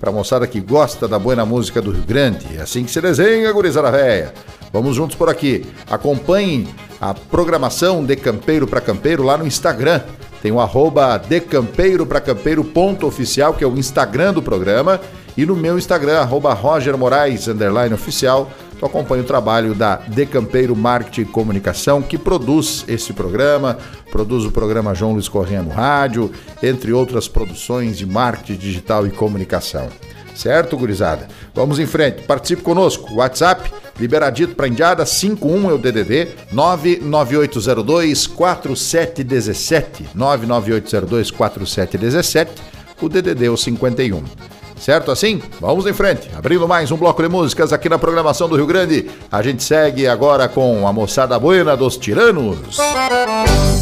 para 0.00 0.10
moçada 0.10 0.48
que 0.48 0.58
gosta 0.58 1.06
da 1.06 1.16
boa 1.16 1.46
música 1.46 1.80
do 1.80 1.92
Rio 1.92 2.02
Grande. 2.02 2.44
É 2.56 2.62
assim 2.62 2.82
que 2.82 2.90
se 2.90 3.00
desenha, 3.00 3.52
gurizada 3.52 3.88
véia. 3.88 4.34
Vamos 4.72 4.96
juntos 4.96 5.14
por 5.14 5.28
aqui. 5.28 5.64
Acompanhem 5.88 6.66
a 7.00 7.14
programação 7.14 8.04
De 8.04 8.16
Campeiro 8.16 8.66
para 8.66 8.80
Campeiro 8.80 9.22
lá 9.22 9.38
no 9.38 9.46
Instagram. 9.46 10.00
Tem 10.42 10.50
o 10.50 10.58
arroba 10.58 11.16
decampeiro 11.16 12.04
para 12.04 12.20
campeiro 12.20 12.64
ponto 12.64 13.06
oficial, 13.06 13.54
que 13.54 13.62
é 13.62 13.66
o 13.66 13.78
Instagram 13.78 14.32
do 14.32 14.42
programa, 14.42 15.00
e 15.36 15.44
no 15.44 15.54
meu 15.54 15.78
Instagram, 15.78 16.18
arroba 16.18 16.54
Roger 16.54 16.96
Moraes, 16.96 17.46
oficial, 17.92 18.50
Tu 18.78 18.84
acompanha 18.84 19.22
o 19.22 19.26
trabalho 19.26 19.74
da 19.74 19.96
Decampeiro 19.96 20.76
Marketing 20.76 21.22
e 21.22 21.24
Comunicação, 21.24 22.02
que 22.02 22.18
produz 22.18 22.84
esse 22.86 23.12
programa, 23.14 23.78
produz 24.10 24.44
o 24.44 24.50
programa 24.50 24.94
João 24.94 25.14
Luiz 25.14 25.28
Corrêa 25.28 25.62
no 25.62 25.70
rádio, 25.70 26.30
entre 26.62 26.92
outras 26.92 27.26
produções 27.26 27.96
de 27.96 28.04
marketing 28.04 28.58
digital 28.58 29.06
e 29.06 29.10
comunicação. 29.10 29.88
Certo, 30.34 30.76
gurizada? 30.76 31.26
Vamos 31.54 31.78
em 31.78 31.86
frente. 31.86 32.22
Participe 32.24 32.60
conosco. 32.60 33.14
WhatsApp, 33.14 33.72
liberadito 33.98 34.54
para 34.54 34.68
Indiada, 34.68 35.06
51 35.06 35.70
é 35.70 35.72
o 35.72 35.78
DDD, 35.78 36.28
99802 36.52 38.26
4717. 38.26 40.10
99802 40.14 41.30
4717. 41.30 42.52
O 43.00 43.08
DDD 43.08 43.46
é 43.46 43.50
o 43.50 43.56
51. 43.56 44.55
Certo 44.78 45.10
assim? 45.10 45.42
Vamos 45.60 45.86
em 45.86 45.92
frente. 45.92 46.28
Abrindo 46.36 46.68
mais 46.68 46.90
um 46.90 46.96
bloco 46.96 47.22
de 47.22 47.28
músicas 47.28 47.72
aqui 47.72 47.88
na 47.88 47.98
programação 47.98 48.48
do 48.48 48.56
Rio 48.56 48.66
Grande. 48.66 49.10
A 49.30 49.42
gente 49.42 49.62
segue 49.62 50.06
agora 50.06 50.48
com 50.48 50.86
a 50.86 50.92
moçada 50.92 51.38
buena 51.38 51.76
dos 51.76 51.96
tiranos. 51.96 52.76
na 52.76 53.75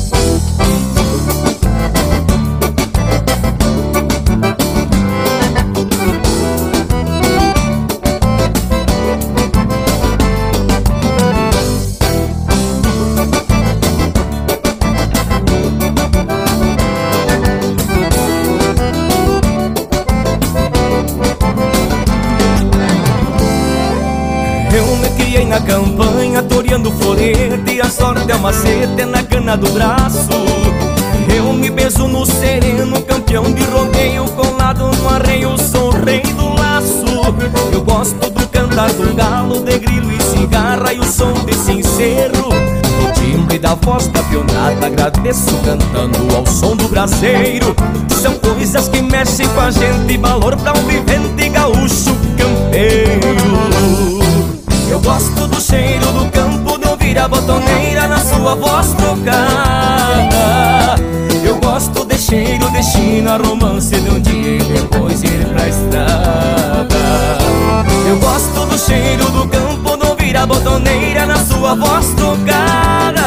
florete 26.95 27.80
A 27.80 27.89
sorte 27.91 28.30
é 28.30 28.35
uma 28.35 28.52
seta 28.52 29.07
na 29.07 29.23
cana 29.23 29.57
do 29.57 29.71
braço. 29.71 30.28
Eu 31.35 31.52
me 31.52 31.71
beijo 31.71 32.07
no 32.07 32.25
sereno, 32.25 33.00
campeão 33.02 33.45
de 33.52 33.63
rodeio 33.65 34.25
Colado 34.30 34.91
no 34.97 35.09
arreio, 35.09 35.57
sou 35.59 35.91
rei 35.91 36.23
do 36.23 36.49
laço. 36.54 37.04
Eu 37.73 37.83
gosto 37.83 38.30
do 38.30 38.49
cantar 38.49 38.93
do 38.93 39.15
galo, 39.15 39.61
de 39.63 39.78
grilo 39.78 40.13
e 40.13 40.23
cigarra 40.23 40.93
E 40.93 40.99
o 40.99 41.04
som 41.04 41.33
de 41.45 41.54
sincero. 41.54 42.49
O 42.49 43.13
timbre 43.15 43.59
da 43.59 43.75
voz 43.75 44.09
campeonada 44.09 44.87
Agradeço 44.87 45.57
cantando 45.65 46.37
ao 46.37 46.47
som 46.47 46.76
do 46.76 46.89
braseiro. 46.89 47.75
São 48.23 48.35
coisas 48.35 48.89
que 48.89 49.02
mexem 49.02 49.49
com 49.49 49.61
a 49.61 49.71
gente 49.71 50.17
Valor 50.19 50.57
pra 50.57 50.73
um 50.73 50.87
vivente 50.87 51.49
gaúcho 51.49 52.15
campeiro. 52.37 53.35
Eu 54.89 55.00
gosto 55.00 55.47
do 55.49 55.61
cheiro 55.61 56.07
do 56.13 56.30
campo, 56.30 56.63
de 57.14 57.18
ouvir 57.18 57.18
a 57.18 57.28
botoneira 57.28 58.08
na 58.08 58.18
sua 58.18 58.54
voz 58.56 58.92
trocada. 58.94 60.34
Eu 61.44 61.56
gosto 61.60 62.04
de 62.04 62.18
cheiro 62.18 62.68
de 62.70 62.82
china, 62.82 63.36
romance 63.36 63.94
de 63.94 64.10
um 64.10 64.20
dia 64.20 64.56
e 64.56 64.58
depois 64.58 65.22
ir 65.22 65.46
pra 65.46 65.68
estrada. 65.68 66.88
Eu 68.08 68.18
gosto 68.18 68.66
do 68.66 68.78
cheiro 68.78 69.30
do 69.30 69.46
campo, 69.48 69.96
de 69.96 70.06
ouvir 70.06 70.36
a 70.36 70.46
botoneira 70.46 71.26
na 71.26 71.38
sua 71.38 71.74
voz 71.74 72.08
trocada. 72.14 73.22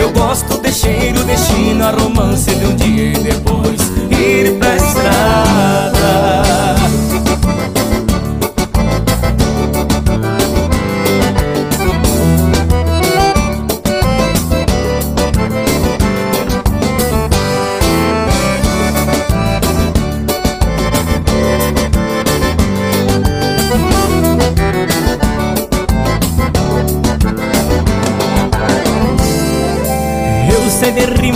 Eu 0.00 0.10
gosto 0.10 0.60
de 0.60 0.72
cheiro 0.72 1.22
de 1.24 1.36
china, 1.36 1.92
romance 1.92 2.52
de 2.52 2.66
um 2.66 2.74
dia 2.74 3.12
e 3.12 3.18
depois 3.18 3.80
ir 4.10 4.58
pra 4.58 4.76
estrada. 4.76 6.49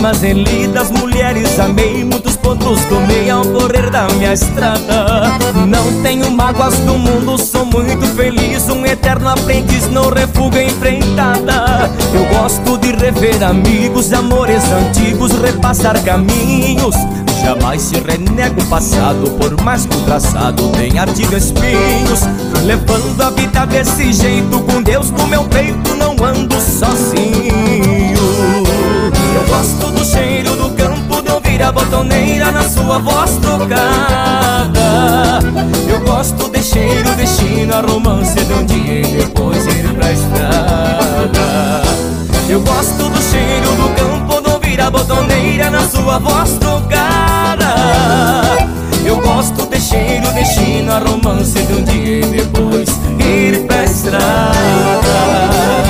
De 0.05 0.11
rimas 0.12 0.23
em 0.23 0.33
lidas, 0.33 0.90
mulheres 0.90 1.59
amei, 1.59 2.05
muitos 2.05 2.37
pontos 2.37 2.85
tomei 2.85 3.31
ao 3.31 3.43
correr 3.43 3.88
da 3.90 4.07
minha 4.09 4.35
estrada. 4.35 5.38
Não 5.67 6.03
tenho 6.03 6.31
mágoas 6.31 6.77
do 6.81 6.99
mundo, 6.99 7.38
sou 7.38 7.64
muito 7.64 8.07
feliz, 8.14 8.69
um 8.69 8.85
eterno 8.85 9.29
aprendiz, 9.29 9.88
não 9.90 10.11
refuga 10.11 10.62
enfrentada. 10.62 11.90
Eu 12.12 12.27
gosto 12.38 12.77
de 12.79 12.93
rever 12.93 13.43
amigos, 13.43 14.12
amores 14.12 14.62
antigos, 14.73 15.33
repassar 15.33 16.03
caminhos. 16.03 16.95
Jamais 17.43 17.81
se 17.83 17.97
renega 17.97 18.61
o 18.61 18.67
passado, 18.67 19.31
por 19.38 19.62
mais 19.62 19.87
que 19.87 19.97
o 19.97 20.01
traçado 20.01 20.69
tenha 20.71 21.03
artigo 21.03 21.35
espinhos. 21.35 22.21
Levando 22.64 23.23
a 23.23 23.31
vida 23.31 23.67
desse 23.67 24.12
jeito, 24.12 24.61
com 24.61 24.83
Deus 24.83 25.11
no 25.11 25.27
meu 25.27 25.45
peito, 25.45 25.95
não 25.97 26.12
ando 26.25 26.61
sozinho. 26.61 28.04
Eu 29.35 29.44
gosto 29.47 29.90
do 29.90 30.05
cheiro 30.05 30.55
do 30.57 30.70
campo, 30.70 31.20
de 31.20 31.33
ouvir 31.33 31.61
a 31.61 31.73
botoneira 31.73 32.53
na 32.53 32.62
sua 32.62 32.99
voz 32.99 33.37
tocada. 33.38 35.40
Eu 35.88 35.99
gosto 36.01 36.49
de 36.51 36.62
cheiro 36.62 37.14
de 37.16 37.27
china, 37.27 37.81
romance 37.81 38.35
de 38.35 38.53
um 38.53 38.64
dia 38.64 39.01
e 39.01 39.16
depois 39.16 39.66
ir 39.66 39.92
pra 39.94 40.12
estrada. 40.12 41.83
Eu 42.49 42.61
gosto 42.61 43.09
do 43.09 43.20
cheiro 43.23 43.75
do 43.75 43.88
campo, 43.97 44.40
de 44.40 44.51
ouvir 44.51 44.81
a 44.81 44.88
botoneira 44.90 45.68
na 45.70 45.88
sua 45.88 46.18
voz 46.18 46.53
tocada. 46.59 47.75
Eu 49.05 49.20
gosto 49.20 49.66
de 49.66 49.81
cheiro 49.81 50.33
de 50.33 50.44
china, 50.44 51.01
romance 51.01 51.61
de 51.61 51.73
um 51.73 51.83
dia 51.83 52.20
e 52.20 52.27
depois 52.27 52.88
ir 53.18 53.66
pra 53.66 53.83
estrada. 53.85 55.84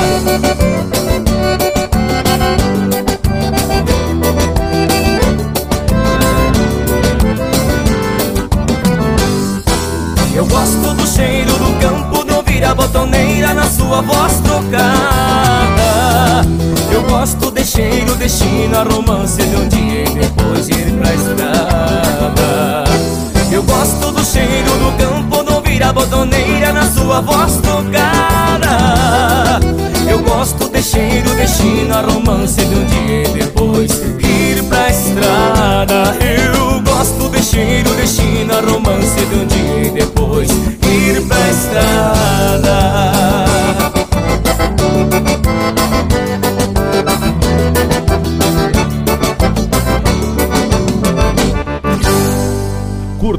Botoneira 12.95 13.53
na 13.53 13.67
sua 13.67 14.01
voz 14.03 14.41
trocada 14.41 16.47
Eu 16.93 17.03
gosto 17.03 17.51
de 17.51 17.65
cheiro 17.65 18.15
de 18.15 18.29
china, 18.29 18.85
romance 18.85 19.43
de 19.43 19.57
um 19.57 19.67
dia 19.67 20.05
e 20.05 20.11
depois 20.11 20.69
ir 20.69 20.93
pra 21.01 21.13
estrada. 21.13 22.85
Eu 23.51 23.65
gosto 23.65 24.13
do 24.13 24.25
cheiro 24.25 24.71
do 24.79 24.93
campo, 24.97 25.43
de 25.43 25.53
ouvir 25.53 25.83
a 25.83 25.93
botoneira 25.93 26.73
na 26.73 26.87
sua 26.87 27.21
voz 27.21 27.57
trocada 27.57 29.59
Eu 30.09 30.21
gosto 30.21 30.69
de 30.69 30.81
cheiro 30.81 31.35
de 31.35 31.49
china, 31.49 32.01
romance 32.01 32.65
de 32.65 32.75
um 32.75 32.85
dia 32.85 33.23
e 33.23 33.29
depois 33.39 33.91
ir 34.21 34.63
pra 34.69 34.89
estrada. 34.89 36.17
Eu 36.21 36.81
gosto 36.83 37.29
de 37.29 37.43
cheiro 37.43 37.93
de 37.97 38.07
china, 38.07 38.61
romance 38.61 39.17
de 39.17 39.35
um 39.35 39.45
dia 39.47 39.89
e 39.89 39.91
depois 39.91 40.49
ir 40.51 41.21
pra 41.27 41.51
estrada 41.51 42.24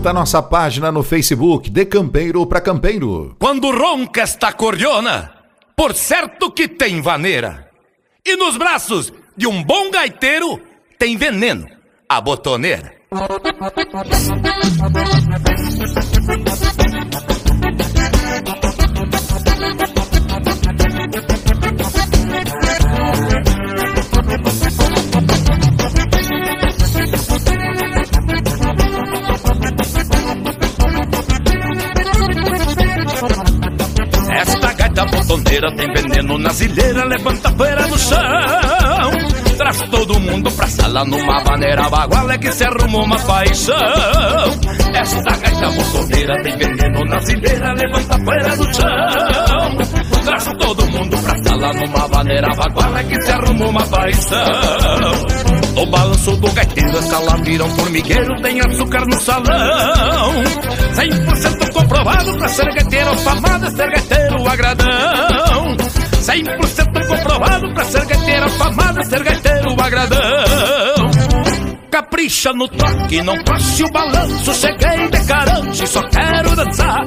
curta 0.05 0.13
nossa 0.13 0.39
página 0.43 0.91
no 0.91 1.01
Facebook, 1.01 1.67
de 1.67 1.83
Campeiro 1.83 2.45
para 2.45 2.61
Campeiro. 2.61 3.35
Quando 3.39 3.71
ronca 3.71 4.21
esta 4.21 4.53
cordiona, 4.53 5.31
por 5.75 5.95
certo 5.95 6.51
que 6.51 6.67
tem 6.67 7.01
vaneira. 7.01 7.71
E 8.23 8.35
nos 8.35 8.55
braços 8.55 9.11
de 9.35 9.47
um 9.47 9.63
bom 9.63 9.89
gaiteiro 9.89 10.61
tem 10.99 11.17
veneno, 11.17 11.67
a 12.07 12.21
botoneira. 12.21 12.93
Gaita 34.95 35.11
botoneira 35.11 35.75
tem 35.75 35.93
veneno 35.93 36.37
na 36.37 36.49
zilheira, 36.53 37.03
levanta 37.03 37.49
a 37.49 37.51
poeira 37.51 37.85
do 37.85 37.99
chão. 37.99 38.17
Traz 39.57 39.81
todo 39.89 40.19
mundo 40.21 40.49
pra 40.53 40.67
sala 40.67 41.03
numa 41.03 41.43
maneira 41.43 41.89
baguala 41.89 42.33
é 42.33 42.37
que 42.37 42.51
se 42.53 42.63
arrumou 42.63 43.03
uma 43.03 43.19
paixão. 43.19 43.75
Esta 44.93 45.37
gaita 45.37 45.69
botoneira 45.71 46.41
tem 46.43 46.57
veneno 46.57 47.03
na 47.09 47.19
zilheira, 47.19 47.73
levanta 47.73 48.15
a 48.15 48.23
poeira 48.23 48.55
do 48.55 48.73
chão. 48.73 50.23
Traz 50.23 50.45
todo 50.59 50.85
mundo 50.85 51.17
pra 51.17 51.43
sala 51.43 51.73
numa 51.73 52.07
maneira 52.07 52.47
baguala 52.55 52.99
é 52.99 53.03
que 53.03 53.21
se 53.21 53.31
arrumou 53.33 53.69
uma 53.69 53.85
paixão. 53.87 55.54
O 55.77 55.85
balanço 55.87 56.31
do 56.37 56.51
gaiteiro, 56.53 56.97
escala 56.99 57.37
vira 57.43 57.63
um 57.65 57.69
formigueiro, 57.71 58.41
tem 58.41 58.61
açúcar 58.61 59.05
no 59.05 59.19
salão. 59.19 60.43
100% 60.93 61.73
comprovado 61.73 62.37
pra 62.37 62.47
ser 62.47 62.65
gaiteiro, 62.73 63.17
famado 63.17 63.65
é 63.65 63.71
ser 63.71 63.89
gaiteiro 63.89 64.47
agradão. 64.47 65.77
100% 66.21 67.07
comprovado 67.07 67.73
pra 67.73 67.83
ser 67.83 68.05
gaiteiro, 68.05 68.49
famado 68.51 68.99
é 68.99 69.03
ser 69.03 69.23
gaiteiro 69.23 69.81
agradão. 69.81 71.11
Capricha 71.91 72.51
no 72.53 72.67
toque, 72.67 73.21
não 73.21 73.41
passe 73.43 73.83
o 73.83 73.91
balanço. 73.91 74.53
Cheguei 74.53 75.09
de 75.09 75.27
carante, 75.27 75.87
só 75.87 76.01
quero 76.03 76.55
dançar. 76.55 77.05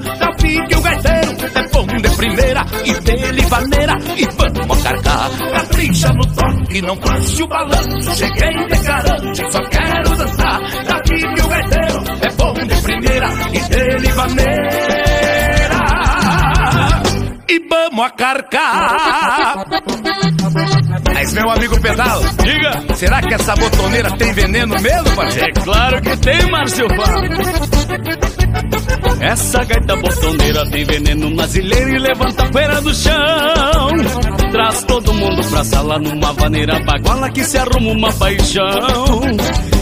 Toque, 6.79 6.83
não 6.83 6.97
passe 6.97 7.43
o 7.43 7.47
balanço. 7.47 8.15
Cheguei 8.17 8.67
de 8.67 8.85
carante, 8.85 9.53
só 9.53 9.61
quero 9.65 10.17
dançar. 10.17 10.61
Já 10.85 11.03
vi 11.07 11.35
que 11.35 11.41
o 11.41 11.49
gaiteiro 11.49 12.05
é 12.23 12.33
bom 12.33 12.55
de 12.55 12.83
primeira 12.83 13.29
e 13.53 13.61
dele 13.69 14.09
vaneira 14.13 15.09
e 17.49 17.59
vamos 17.69 18.05
a 18.05 18.11
carcar. 18.11 19.67
Mas 21.15 21.33
meu 21.33 21.51
amigo 21.51 21.81
Pedal, 21.81 22.21
diga, 22.45 22.95
será 22.95 23.21
que 23.23 23.35
essa 23.35 23.55
botoneira 23.57 24.11
tem 24.17 24.33
veneno 24.33 24.75
mesmo, 24.81 25.17
parceiro? 25.17 25.49
É 25.49 25.53
claro 25.65 26.03
que 26.03 26.17
tem, 26.19 26.51
Márcio 26.51 26.87
Essa 29.21 29.65
gaita 29.65 29.97
botoneira 29.97 30.71
tem 30.71 30.85
veneno 30.85 31.35
brasileiro 31.35 31.91
e 31.91 31.99
levanta 31.99 32.43
a 32.45 32.51
poeira 32.51 32.81
do 32.81 32.95
chão. 32.95 33.89
Traz 34.53 34.85
todo 34.85 35.13
mundo 35.15 35.51
pra 35.51 35.65
sala 35.65 35.99
numa 35.99 36.33
vaneira 36.33 36.79
baguala 36.85 37.31
que 37.31 37.45
se 37.45 37.59
arruma 37.59 37.93
uma 37.93 38.13
paixão. 38.13 39.21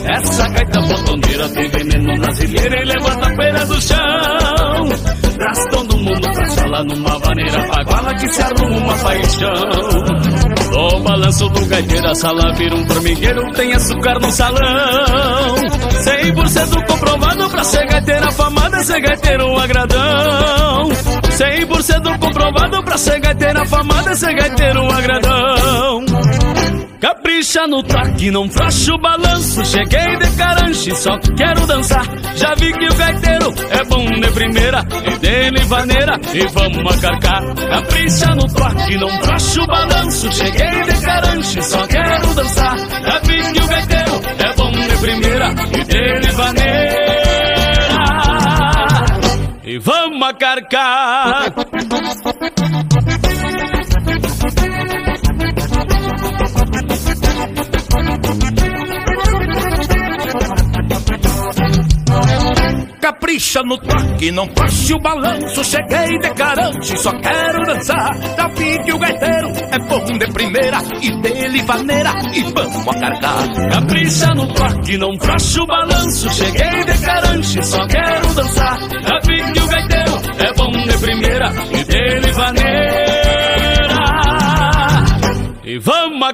Essa 0.05 0.49
gaita 0.49 0.81
botoneira 0.81 1.49
tem 1.51 1.69
veneno 1.69 2.21
brasileiro 2.21 2.75
e 2.75 2.85
levanta 2.85 3.27
a 3.27 3.35
poeira 3.37 3.67
do 3.67 3.81
chão. 3.81 4.89
Traz 5.37 5.65
todo 5.71 5.97
mundo 5.99 6.33
pra 6.33 6.47
sala 6.49 6.85
numa 6.85 7.19
vaneira 7.19 7.69
baguala 7.69 8.15
que 8.15 8.29
se 8.33 8.43
arruma 8.43 8.77
uma 8.77 8.95
paixão. 8.99 9.53
O 10.73 11.01
balanço 11.01 11.49
do 11.51 11.67
gaiteiro, 11.67 12.07
a 12.09 12.15
sala 12.15 12.53
vira 12.55 12.75
um 12.75 12.87
formigueiro, 12.87 13.53
tem 13.53 13.73
açúcar 13.73 14.19
no 14.21 14.31
salão. 14.31 15.55
100% 16.03 16.87
comprovado 16.87 17.51
pra 17.51 17.65
ser 17.65 17.87
gaiteiro, 17.87 18.29
afamada, 18.29 18.85
ser 18.85 19.01
gaiteiro 19.01 19.59
agradão. 19.59 20.89
100% 20.89 22.19
comprovado 22.19 22.83
pra 22.85 22.99
ser 22.99 23.21
gaiteiro, 23.21 23.63
afamada, 23.63 24.15
ser 24.15 24.35
gaiteiro 24.35 24.91
agradão. 24.93 26.05
Capricha 27.01 27.67
no 27.67 27.83
toque, 27.83 28.31
não 28.31 28.49
frouxa 28.49 28.95
o 28.95 28.99
balanço. 28.99 29.65
Cheguei 29.65 30.17
de 30.17 30.37
caranche, 30.37 30.95
só 30.97 31.19
quero 31.37 31.67
dançar. 31.67 32.05
Já 32.35 32.55
vi 32.55 32.73
que 32.73 32.87
o 32.87 32.95
gaiteiro 32.95 33.55
é 33.71 33.85
bom 33.85 34.05
de 34.07 34.31
primeira, 34.33 34.85
e 35.07 35.19
dele 35.19 35.65
vaneira, 35.67 36.19
e 36.33 36.47
vamos 36.49 36.97
acarcar. 36.97 37.43
Capricha 37.55 38.35
no 38.35 38.47
toque, 38.47 38.97
não 38.97 39.11
frouxa 39.23 39.63
o 39.63 39.67
balanço. 39.67 40.33
Cheguei 40.33 40.83
de 40.85 41.01
caranche, 41.05 41.63
só 41.63 41.87
quero 41.87 42.35
dançar. 42.35 42.79
Já 42.79 43.19
vi 43.21 43.53
que 43.53 43.61
o 43.61 43.69
gaiteiro 43.69 44.21
é 44.39 44.55
bom 44.57 44.66
de 44.97 45.01
primeira, 45.01 45.51
e 45.51 45.85
dele 45.85 46.33
vaneira, 46.33 47.07
e 49.65 49.79
vamos 49.79 50.23
acarcar. 50.29 51.53
Capricha 63.37 63.63
no 63.65 63.77
toque, 63.77 64.33
não 64.33 64.49
passe 64.49 64.95
o 64.95 64.99
balanço. 64.99 65.63
Cheguei 65.63 66.19
de 66.21 66.31
carante, 66.31 66.99
só 66.99 67.13
quero 67.19 67.67
dançar. 67.67 68.17
Já 68.35 68.49
vi 68.49 68.79
que 68.83 68.93
o 68.95 68.99
gaiteiro 68.99 69.53
é 69.73 69.79
bom 69.79 70.05
de 70.19 70.33
primeira 70.33 70.79
e 71.03 71.21
dele 71.21 71.63
vaneira 71.65 72.15
e 72.33 72.43
vamos 72.45 72.89
a 72.89 72.99
carcar. 72.99 73.71
Capricha 73.73 74.35
no 74.35 74.55
toque, 74.55 74.97
não 74.97 75.19
faço 75.21 75.63
o 75.63 75.67
balanço. 75.67 76.31
Cheguei 76.31 76.85
de 76.87 76.99
carante, 77.05 77.67
só 77.67 77.87
quero 77.87 78.35
dançar. 78.35 78.79
Já 78.81 79.21
vi 79.27 79.53
que 79.53 79.61
o 79.61 79.67
gaiteiro 79.67 80.13
é 80.39 80.55
bom 80.55 80.73
de 80.73 80.99
primeira 80.99 81.53
e 81.73 81.85
dele 81.85 82.33
vaneira. 82.33 82.87
E 85.63 85.79
vamos 85.79 86.23
a 86.27 86.33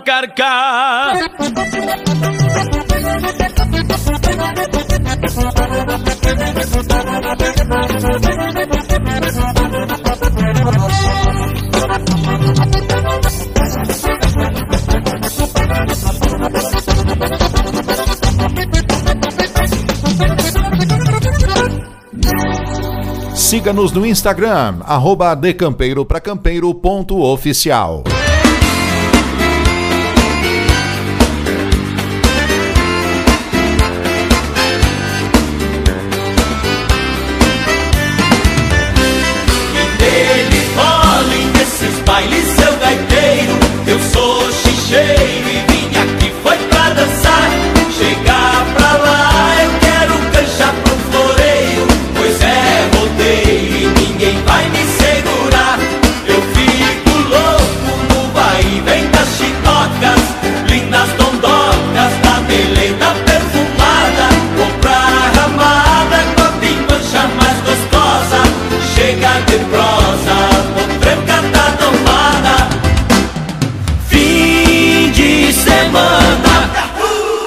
Siga-nos 23.35 23.93
no 23.93 24.05
Instagram, 24.05 24.83
arroba 24.85 25.37
decampeiro.campeiro.oficial. 25.37 28.03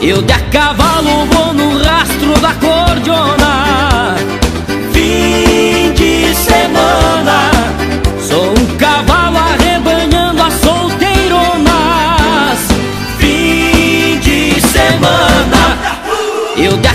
Eu 0.07 0.21
de 0.21 0.33
a 0.33 0.39
cavalo 0.51 1.25
vou 1.31 1.51
no 1.51 1.83
rastro 1.83 2.39
da 2.39 2.53
cordiona. 2.53 4.15
Fim 4.93 5.93
de 5.93 6.35
semana 6.35 7.49
Sou 8.21 8.51
um 8.51 8.77
cavalo 8.77 9.35
arrebanhando 9.35 10.43
as 10.43 10.53
solteironas. 10.53 12.59
Fim 13.17 14.19
de 14.19 14.61
semana 14.61 15.97
Eu 16.55 16.77
de 16.77 16.87
a 16.87 16.94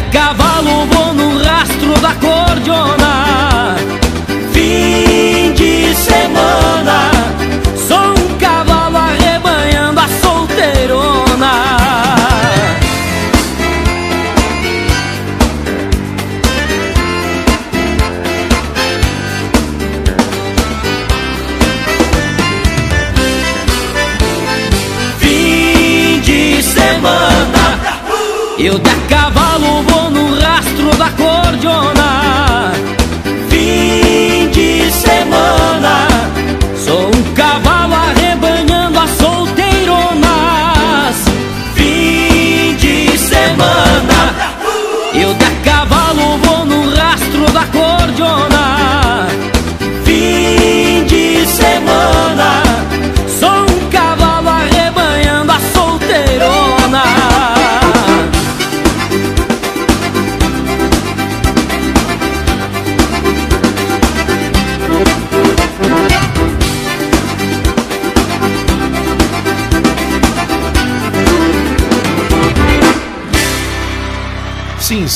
eu 28.62 28.79
da 28.79 28.90
cavalo 29.09 29.30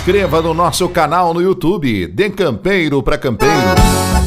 inscreva 0.04 0.42
no 0.42 0.52
nosso 0.52 0.86
canal 0.90 1.32
no 1.32 1.40
YouTube, 1.40 2.08
De 2.08 2.28
Campeiro 2.28 3.02
para 3.02 3.16
Campeiro. 3.16 4.23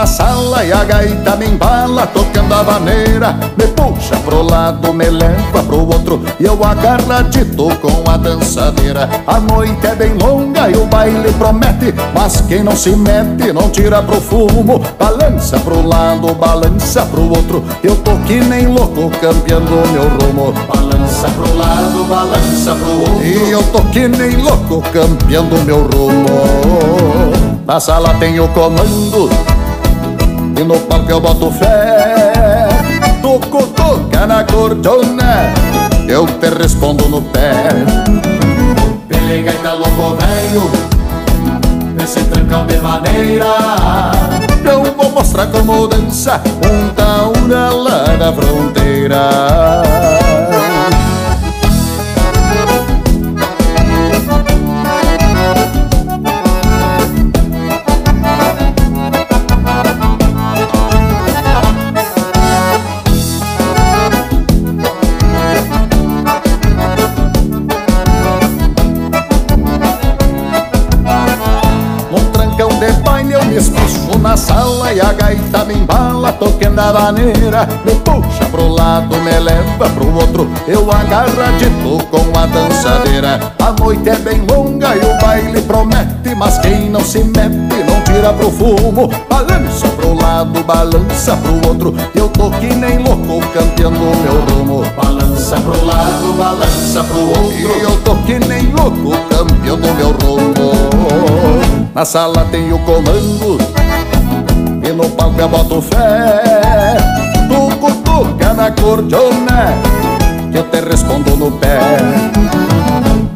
Na 0.00 0.06
sala 0.06 0.64
E 0.64 0.72
a 0.72 0.82
gaita 0.82 1.36
me 1.36 1.46
embala 1.46 2.06
tocando 2.06 2.54
a 2.54 2.62
vaneira 2.62 3.38
Me 3.56 3.66
puxa 3.68 4.16
pro 4.24 4.42
lado, 4.42 4.94
me 4.94 5.10
leva 5.10 5.62
pro 5.62 5.86
outro 5.86 6.22
E 6.40 6.44
eu 6.44 6.58
agarradito 6.64 7.68
com 7.82 8.10
a 8.10 8.16
dançadeira. 8.16 9.08
A 9.26 9.38
noite 9.38 9.86
é 9.86 9.94
bem 9.94 10.14
longa 10.14 10.70
e 10.70 10.76
o 10.76 10.86
baile 10.86 11.30
promete 11.34 11.94
Mas 12.14 12.40
quem 12.42 12.62
não 12.62 12.74
se 12.74 12.96
mete 12.96 13.52
não 13.52 13.68
tira 13.68 14.02
pro 14.02 14.20
fumo. 14.20 14.82
Balança 14.98 15.58
pro 15.60 15.86
lado, 15.86 16.34
balança 16.34 17.04
pro 17.06 17.28
outro 17.28 17.62
Eu 17.84 17.96
tô 17.96 18.16
que 18.26 18.40
nem 18.40 18.68
louco 18.68 19.10
campeando 19.20 19.82
meu 19.92 20.08
rumo. 20.08 20.52
Balança 20.72 21.28
pro 21.28 21.58
lado, 21.58 22.04
balança 22.08 22.74
pro 22.74 23.00
outro 23.00 23.22
E 23.22 23.50
eu 23.50 23.62
tô 23.64 23.80
que 23.90 24.08
nem 24.08 24.36
louco 24.36 24.82
campeando 24.92 25.56
meu 25.66 25.82
rumo. 25.82 26.30
Na 27.66 27.78
sala 27.78 28.14
tem 28.14 28.40
o 28.40 28.48
comando 28.48 29.28
E 30.60 30.62
no 30.62 30.78
palco 30.80 31.10
eu 31.10 31.18
boto 31.18 31.50
fé. 31.52 32.68
Toco, 33.22 33.66
toca 33.68 34.26
na 34.26 34.44
cordona 34.44 35.54
Eu 36.06 36.26
te 36.26 36.50
respondo 36.50 37.08
no 37.08 37.22
pé. 37.22 37.68
Pelega 39.08 39.54
tá 39.62 39.72
louco 39.72 40.16
velho 40.16 40.70
Nesse 41.94 42.22
trancão 42.24 42.66
de 42.66 42.76
maneira. 42.76 43.46
Eu 44.62 44.84
vou 44.94 45.10
mostrar 45.12 45.46
como 45.46 45.88
dança 45.88 46.42
Um 46.70 46.90
taura 46.90 47.70
lá 47.70 48.04
da 48.18 48.30
fronteira 48.30 49.80
embala 76.64 76.70
tocando 76.70 76.80
a 76.80 76.92
vaneira 76.92 77.68
Me 77.84 77.94
puxa 77.96 78.44
pro 78.50 78.68
lado, 78.68 79.16
me 79.16 79.38
leva 79.38 79.88
pro 79.90 80.14
outro. 80.14 80.50
Eu 80.66 80.90
agarradito 80.90 82.04
com 82.10 82.38
a 82.38 82.46
dançadeira. 82.46 83.52
A 83.60 83.72
noite 83.72 84.08
é 84.08 84.16
bem 84.16 84.44
longa 84.50 84.94
e 84.96 84.98
o 84.98 85.18
baile 85.20 85.60
promete 85.62 86.34
Mas 86.36 86.58
quem 86.58 86.90
não 86.90 87.00
se 87.00 87.22
mete 87.24 87.82
não 87.86 88.00
tira 88.02 88.32
pro 88.32 88.50
fumo. 88.50 89.08
Balança 89.28 89.88
pro 89.88 90.14
lado, 90.14 90.62
balança 90.64 91.36
pro 91.36 91.68
outro. 91.68 91.94
Eu 92.14 92.28
tô 92.28 92.50
que 92.50 92.74
nem 92.74 92.98
louco 92.98 93.40
campeando 93.52 93.98
meu 93.98 94.40
rumo. 94.48 94.84
Balança 94.96 95.56
pro 95.60 95.84
lado, 95.84 96.32
balança 96.36 97.04
pro 97.04 97.20
outro. 97.20 97.78
E 97.78 97.82
eu 97.82 98.00
tô 98.02 98.14
que 98.16 98.38
nem 98.38 98.66
louco 98.72 99.16
campeando 99.28 99.94
meu 99.94 100.10
rumo. 100.22 100.70
Na 101.94 102.04
sala 102.04 102.46
tem 102.50 102.72
o 102.72 102.78
comando 102.80 103.79
No 104.92 105.08
palco 105.10 105.40
eu 105.40 105.48
boto 105.48 105.80
fé. 105.80 106.96
Tu 107.48 107.76
cutuca 107.76 108.52
na 108.54 108.70
cordiona 108.72 109.74
Que 110.50 110.58
eu 110.58 110.64
te 110.64 110.80
respondo 110.80 111.36
no 111.36 111.52
pé. 111.52 111.78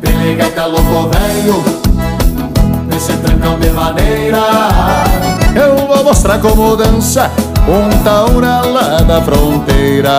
Pelega 0.01 0.47
e 0.47 0.51
tá 0.51 0.67
louco 0.67 1.11
velho 1.11 1.65
Nesse 2.89 3.13
trancão 3.15 3.59
de 3.59 3.71
maneira 3.71 4.39
Eu 5.55 5.87
vou 5.87 6.05
mostrar 6.05 6.39
como 6.39 6.77
dança 6.77 7.31
Um 7.69 7.89
taura 8.03 8.61
lá 8.63 8.99
da 9.03 9.23
fronteira 9.23 10.13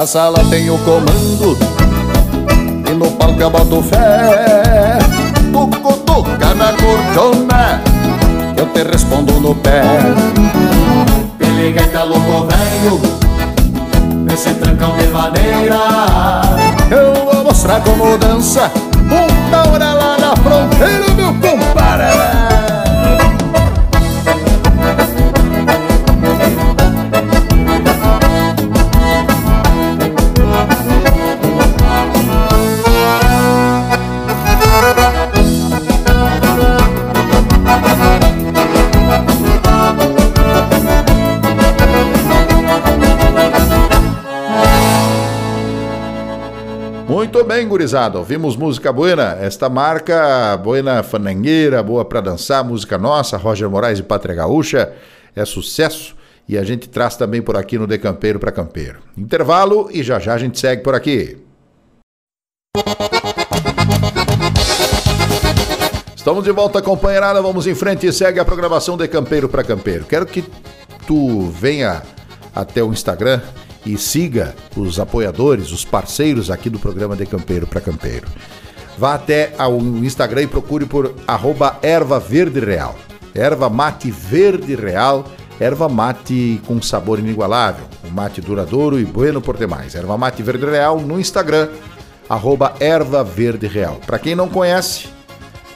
Na 0.00 0.06
sala 0.06 0.42
tem 0.48 0.70
o 0.70 0.78
comando. 0.78 1.58
E 2.88 2.94
no 2.94 3.10
palco 3.18 3.38
eu 3.38 3.50
boto 3.50 3.82
fé. 3.82 4.98
Tu 5.52 5.78
cutuca 5.82 6.54
na 6.54 6.72
cordiona 6.72 7.82
Eu 8.56 8.64
te 8.68 8.82
respondo 8.82 9.38
no 9.40 9.54
pé. 9.56 9.82
Pelega 11.36 11.86
tá 11.88 12.04
louco 12.04 12.46
velho 12.46 12.98
Nesse 14.24 14.54
trancão 14.54 14.96
de 14.96 15.06
maneira 15.08 15.76
Eu 16.90 17.12
vou 17.26 17.44
mostrar 17.44 17.82
como 17.82 18.16
dança 18.16 18.70
Uma 19.04 19.70
hora 19.70 19.92
lá 19.92 20.16
na 20.18 20.34
fronteira, 20.36 21.12
meu 21.14 21.34
compadre 21.34 22.59
gurizada? 47.80 48.18
Ouvimos 48.18 48.56
música 48.56 48.92
buena, 48.92 49.38
esta 49.40 49.66
marca, 49.70 50.54
buena 50.58 51.02
fanangueira, 51.02 51.82
boa 51.82 52.04
pra 52.04 52.20
dançar, 52.20 52.62
música 52.62 52.98
nossa, 52.98 53.38
Roger 53.38 53.70
Moraes 53.70 54.00
e 54.00 54.02
Pátria 54.02 54.34
Gaúcha, 54.34 54.92
é 55.34 55.46
sucesso 55.46 56.14
e 56.46 56.58
a 56.58 56.62
gente 56.62 56.90
traz 56.90 57.16
também 57.16 57.40
por 57.40 57.56
aqui 57.56 57.78
no 57.78 57.86
De 57.86 57.96
Campeiro 57.96 58.38
para 58.38 58.52
Campeiro. 58.52 58.98
Intervalo 59.16 59.88
e 59.90 60.02
já 60.02 60.18
já 60.18 60.34
a 60.34 60.38
gente 60.38 60.60
segue 60.60 60.82
por 60.82 60.94
aqui. 60.94 61.38
Estamos 66.14 66.44
de 66.44 66.52
volta, 66.52 66.82
companheirada. 66.82 67.40
Vamos 67.40 67.66
em 67.66 67.74
frente 67.74 68.06
e 68.06 68.12
segue 68.12 68.38
a 68.38 68.44
programação 68.44 68.94
de 68.94 69.08
Campeiro 69.08 69.48
para 69.48 69.64
Campeiro. 69.64 70.04
Quero 70.04 70.26
que 70.26 70.44
tu 71.06 71.48
venha 71.48 72.02
até 72.54 72.82
o 72.82 72.92
Instagram 72.92 73.40
e 73.84 73.96
siga 73.96 74.54
os 74.76 75.00
apoiadores, 75.00 75.72
os 75.72 75.84
parceiros 75.84 76.50
aqui 76.50 76.68
do 76.68 76.78
programa 76.78 77.16
de 77.16 77.26
Campeiro 77.26 77.66
para 77.66 77.80
Campeiro. 77.80 78.26
Vá 78.98 79.14
até 79.14 79.52
o 79.66 79.78
Instagram 80.04 80.42
e 80.42 80.46
procure 80.46 80.84
por 80.84 81.14
arroba 81.26 81.78
erva 81.82 82.20
verde 82.20 82.60
real. 82.60 82.94
Erva 83.34 83.70
mate 83.70 84.10
verde 84.10 84.74
real, 84.74 85.24
erva 85.58 85.88
mate 85.88 86.60
com 86.66 86.82
sabor 86.82 87.18
inigualável, 87.18 87.86
um 88.04 88.10
mate 88.10 88.40
duradouro 88.40 88.98
e 88.98 89.04
bueno 89.04 89.40
por 89.40 89.56
demais. 89.56 89.94
Erva 89.94 90.18
mate 90.18 90.42
verde 90.42 90.66
real 90.66 91.00
no 91.00 91.18
Instagram, 91.18 91.68
arroba 92.28 92.74
erva 92.78 93.24
verde 93.24 93.66
real. 93.66 94.00
Para 94.04 94.18
quem 94.18 94.34
não 94.34 94.48
conhece, 94.48 95.08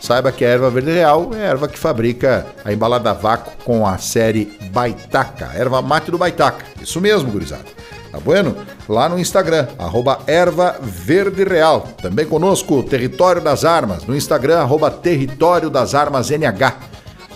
saiba 0.01 0.31
que 0.31 0.45
a 0.45 0.49
erva 0.49 0.69
verde 0.69 0.93
real 0.93 1.31
é 1.33 1.47
a 1.47 1.51
erva 1.51 1.69
que 1.69 1.79
fabrica 1.79 2.47
a 2.65 2.73
embalada 2.73 3.11
a 3.11 3.15
vácuo 3.15 3.53
com 3.65 3.87
a 3.87 3.97
série 3.97 4.59
Baitaca, 4.71 5.53
erva 5.55 5.81
mate 5.81 6.11
do 6.11 6.19
Baitaca. 6.19 6.67
Isso 6.83 7.01
mesmo, 7.01 7.31
gurizada. 7.31 7.65
Tá 8.15 8.21
bueno? 8.21 8.57
Lá 8.89 9.09
no 9.09 9.19
Instagram, 9.19 9.67
arroba 9.77 10.21
erva 10.29 10.77
verde 10.81 11.43
real. 11.43 11.81
Também 12.01 12.25
conosco, 12.25 12.81
Território 12.85 13.43
das 13.43 13.65
Armas, 13.65 14.07
no 14.07 14.15
Instagram, 14.15 14.61
arroba 14.61 14.89
Território 14.89 15.69
das 15.69 15.97
Armas 15.97 16.31
NH. 16.31 16.77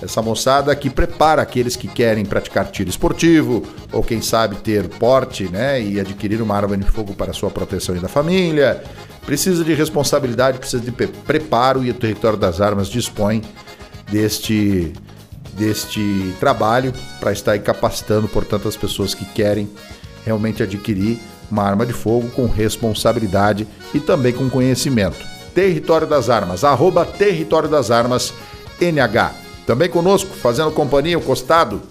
Essa 0.00 0.22
moçada 0.22 0.76
que 0.76 0.88
prepara 0.88 1.42
aqueles 1.42 1.74
que 1.74 1.88
querem 1.88 2.24
praticar 2.24 2.70
tiro 2.70 2.88
esportivo, 2.88 3.64
ou 3.90 4.04
quem 4.04 4.22
sabe 4.22 4.54
ter 4.54 4.86
porte, 4.88 5.48
né, 5.48 5.82
e 5.82 5.98
adquirir 5.98 6.40
uma 6.40 6.54
arma 6.54 6.76
de 6.76 6.88
fogo 6.88 7.12
para 7.12 7.32
sua 7.32 7.50
proteção 7.50 7.96
e 7.96 7.98
da 7.98 8.06
família. 8.06 8.80
Precisa 9.26 9.64
de 9.64 9.74
responsabilidade, 9.74 10.60
precisa 10.60 10.80
de 10.80 10.92
preparo 10.92 11.84
e 11.84 11.90
o 11.90 11.94
Território 11.94 12.38
das 12.38 12.60
Armas 12.60 12.86
dispõe 12.86 13.42
deste 14.08 14.92
deste 15.54 16.36
trabalho 16.38 16.92
para 17.18 17.32
estar 17.32 17.58
capacitando, 17.58 18.28
portanto, 18.28 18.68
as 18.68 18.76
pessoas 18.76 19.12
que 19.12 19.24
querem 19.24 19.68
realmente 20.24 20.62
adquirir 20.62 21.18
uma 21.50 21.62
arma 21.62 21.86
de 21.86 21.92
fogo 21.92 22.28
com 22.30 22.46
responsabilidade 22.46 23.66
e 23.94 24.00
também 24.00 24.32
com 24.32 24.48
conhecimento. 24.50 25.16
Território 25.54 26.06
das 26.06 26.30
Armas, 26.30 26.62
arroba 26.64 27.04
Território 27.04 27.68
das 27.68 27.90
Armas 27.90 28.32
NH. 28.80 29.32
Também 29.66 29.88
conosco, 29.88 30.34
fazendo 30.34 30.70
companhia, 30.70 31.18
o 31.18 31.22
costado, 31.22 31.82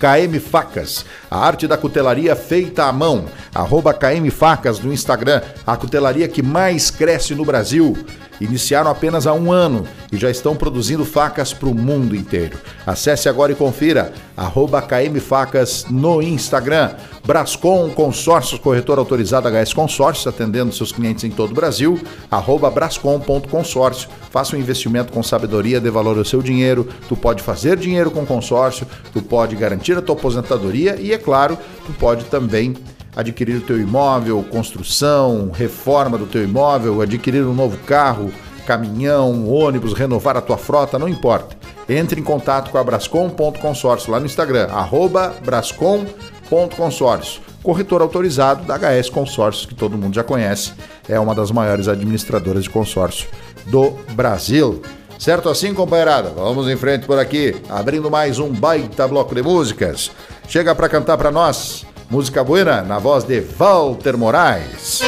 KM 0.00 0.40
Facas, 0.40 1.04
a 1.30 1.38
arte 1.38 1.68
da 1.68 1.76
cutelaria 1.76 2.34
feita 2.34 2.84
à 2.84 2.92
mão. 2.92 3.26
Arroba 3.54 3.92
KM 3.92 4.30
Facas 4.30 4.80
no 4.80 4.92
Instagram, 4.92 5.42
a 5.66 5.76
cutelaria 5.76 6.26
que 6.26 6.42
mais 6.42 6.90
cresce 6.90 7.34
no 7.34 7.44
Brasil. 7.44 7.96
Iniciaram 8.40 8.90
apenas 8.90 9.26
há 9.26 9.34
um 9.34 9.52
ano 9.52 9.86
e 10.10 10.16
já 10.16 10.30
estão 10.30 10.56
produzindo 10.56 11.04
facas 11.04 11.52
para 11.52 11.68
o 11.68 11.74
mundo 11.74 12.16
inteiro. 12.16 12.58
Acesse 12.86 13.28
agora 13.28 13.52
e 13.52 13.54
confira, 13.54 14.12
arroba 14.36 14.80
KM 14.80 15.20
Facas 15.20 15.86
no 15.90 16.22
Instagram. 16.22 16.92
Brascom 17.24 17.90
Consórcios, 17.90 18.58
corretor 18.58 18.98
autorizado 18.98 19.48
HS 19.48 19.74
Consórcios, 19.74 20.26
atendendo 20.26 20.72
seus 20.72 20.90
clientes 20.90 21.22
em 21.24 21.30
todo 21.30 21.50
o 21.50 21.54
Brasil, 21.54 22.00
arroba 22.30 22.70
brascom.consórcio. 22.70 24.08
Faça 24.30 24.56
um 24.56 24.58
investimento 24.58 25.12
com 25.12 25.22
sabedoria, 25.22 25.80
dê 25.80 25.90
valor 25.90 26.16
ao 26.16 26.24
seu 26.24 26.40
dinheiro. 26.40 26.88
Tu 27.08 27.16
pode 27.16 27.42
fazer 27.42 27.76
dinheiro 27.76 28.10
com 28.10 28.24
consórcio, 28.24 28.86
tu 29.12 29.20
pode 29.20 29.54
garantir 29.54 29.96
a 29.98 30.02
tua 30.02 30.14
aposentadoria 30.14 30.96
e, 30.98 31.12
é 31.12 31.18
claro, 31.18 31.58
tu 31.86 31.92
pode 31.92 32.24
também 32.24 32.74
adquirir 33.14 33.56
o 33.56 33.60
teu 33.60 33.80
imóvel, 33.80 34.44
construção, 34.50 35.50
reforma 35.52 36.16
do 36.16 36.26
teu 36.26 36.44
imóvel, 36.44 37.00
adquirir 37.00 37.44
um 37.44 37.54
novo 37.54 37.76
carro, 37.78 38.32
caminhão, 38.66 39.48
ônibus, 39.48 39.92
renovar 39.92 40.36
a 40.36 40.40
tua 40.40 40.56
frota, 40.56 40.98
não 40.98 41.08
importa. 41.08 41.56
Entre 41.88 42.20
em 42.20 42.24
contato 42.24 42.70
com 42.70 42.78
a 42.78 42.84
Brascom.consórcio 42.84 44.12
lá 44.12 44.20
no 44.20 44.26
Instagram, 44.26 44.68
arroba 44.70 45.34
brascom.consórcio. 45.44 47.42
Corretor 47.62 48.00
autorizado 48.00 48.64
da 48.64 48.78
HS 48.78 49.10
Consórcios, 49.10 49.66
que 49.66 49.74
todo 49.74 49.98
mundo 49.98 50.14
já 50.14 50.22
conhece, 50.22 50.72
é 51.08 51.18
uma 51.18 51.34
das 51.34 51.50
maiores 51.50 51.88
administradoras 51.88 52.62
de 52.64 52.70
consórcio 52.70 53.28
do 53.66 53.90
Brasil. 54.12 54.80
Certo 55.18 55.50
assim, 55.50 55.74
companheirada? 55.74 56.30
Vamos 56.30 56.66
em 56.68 56.76
frente 56.76 57.04
por 57.04 57.18
aqui, 57.18 57.54
abrindo 57.68 58.10
mais 58.10 58.38
um 58.38 58.48
baita 58.48 59.06
bloco 59.06 59.34
de 59.34 59.42
músicas. 59.42 60.10
Chega 60.48 60.74
para 60.74 60.88
cantar 60.88 61.18
para 61.18 61.30
nós 61.30 61.84
Música 62.10 62.42
Buena, 62.42 62.82
na 62.82 62.98
voz 62.98 63.22
de 63.22 63.40
Walter 63.40 64.16
Moraes. 64.18 65.00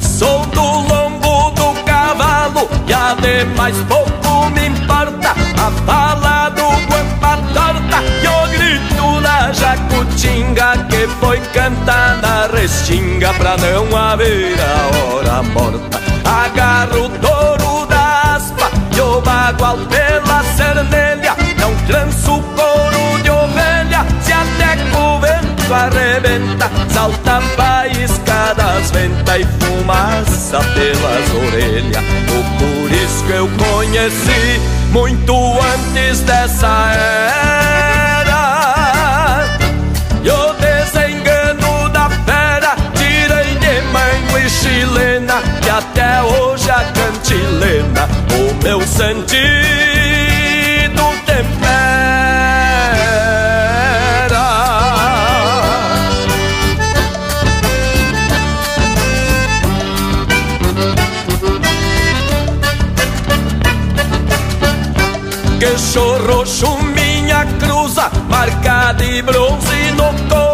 Sou 0.00 0.46
do 0.46 0.62
lombo 0.62 1.50
do 1.50 1.84
cavalo 1.84 2.66
e 2.88 2.92
ademais 2.94 3.76
pouco 3.86 4.48
me 4.54 4.68
importa 4.68 5.32
a 5.32 5.70
fala 5.84 6.48
do 6.48 6.62
guampa 6.62 7.36
torta 7.52 8.02
e 8.22 8.26
o 8.26 8.48
grito 8.56 9.20
da 9.20 9.52
jacutinga 9.52 10.86
que 10.88 11.06
foi 11.20 11.40
cantada 11.52 12.46
restinga 12.56 13.34
pra 13.34 13.58
não 13.58 13.94
haver 13.94 14.56
a 14.58 15.14
hora 15.14 15.42
morta 15.42 16.05
Agarro 16.46 17.06
o 17.06 17.08
touro 17.08 17.86
da 17.86 18.36
aspa 18.36 18.70
e 18.96 19.00
o 19.00 19.20
bagual 19.20 19.78
pela 19.78 20.44
cernelha 20.54 21.34
Não 21.58 21.74
tranço 21.86 22.40
couro 22.54 23.20
de 23.20 23.30
ovelha 23.30 24.06
se 24.20 24.32
até 24.32 24.76
o 24.96 25.18
vento 25.18 25.74
arrebenta 25.74 26.70
Salta 26.88 27.40
faísca 27.56 28.54
das 28.56 28.92
ventas 28.92 29.40
e 29.40 29.64
fumaça 29.64 30.60
pelas 30.74 31.34
orelhas 31.48 32.04
O 32.30 33.26
que 33.26 33.32
eu 33.32 33.48
conheci 33.48 34.60
muito 34.92 35.34
antes 35.34 36.20
dessa 36.20 36.92
era 36.92 37.95
meu 48.66 48.80
sentido 48.80 49.36
tempera. 51.24 51.86
Que 65.60 65.78
chorrocho 65.78 66.76
minha 66.96 67.46
cruza 67.60 68.10
Marca 68.28 68.92
de 68.94 69.22
bronze 69.22 69.92
no 69.92 70.12
couro 70.28 70.45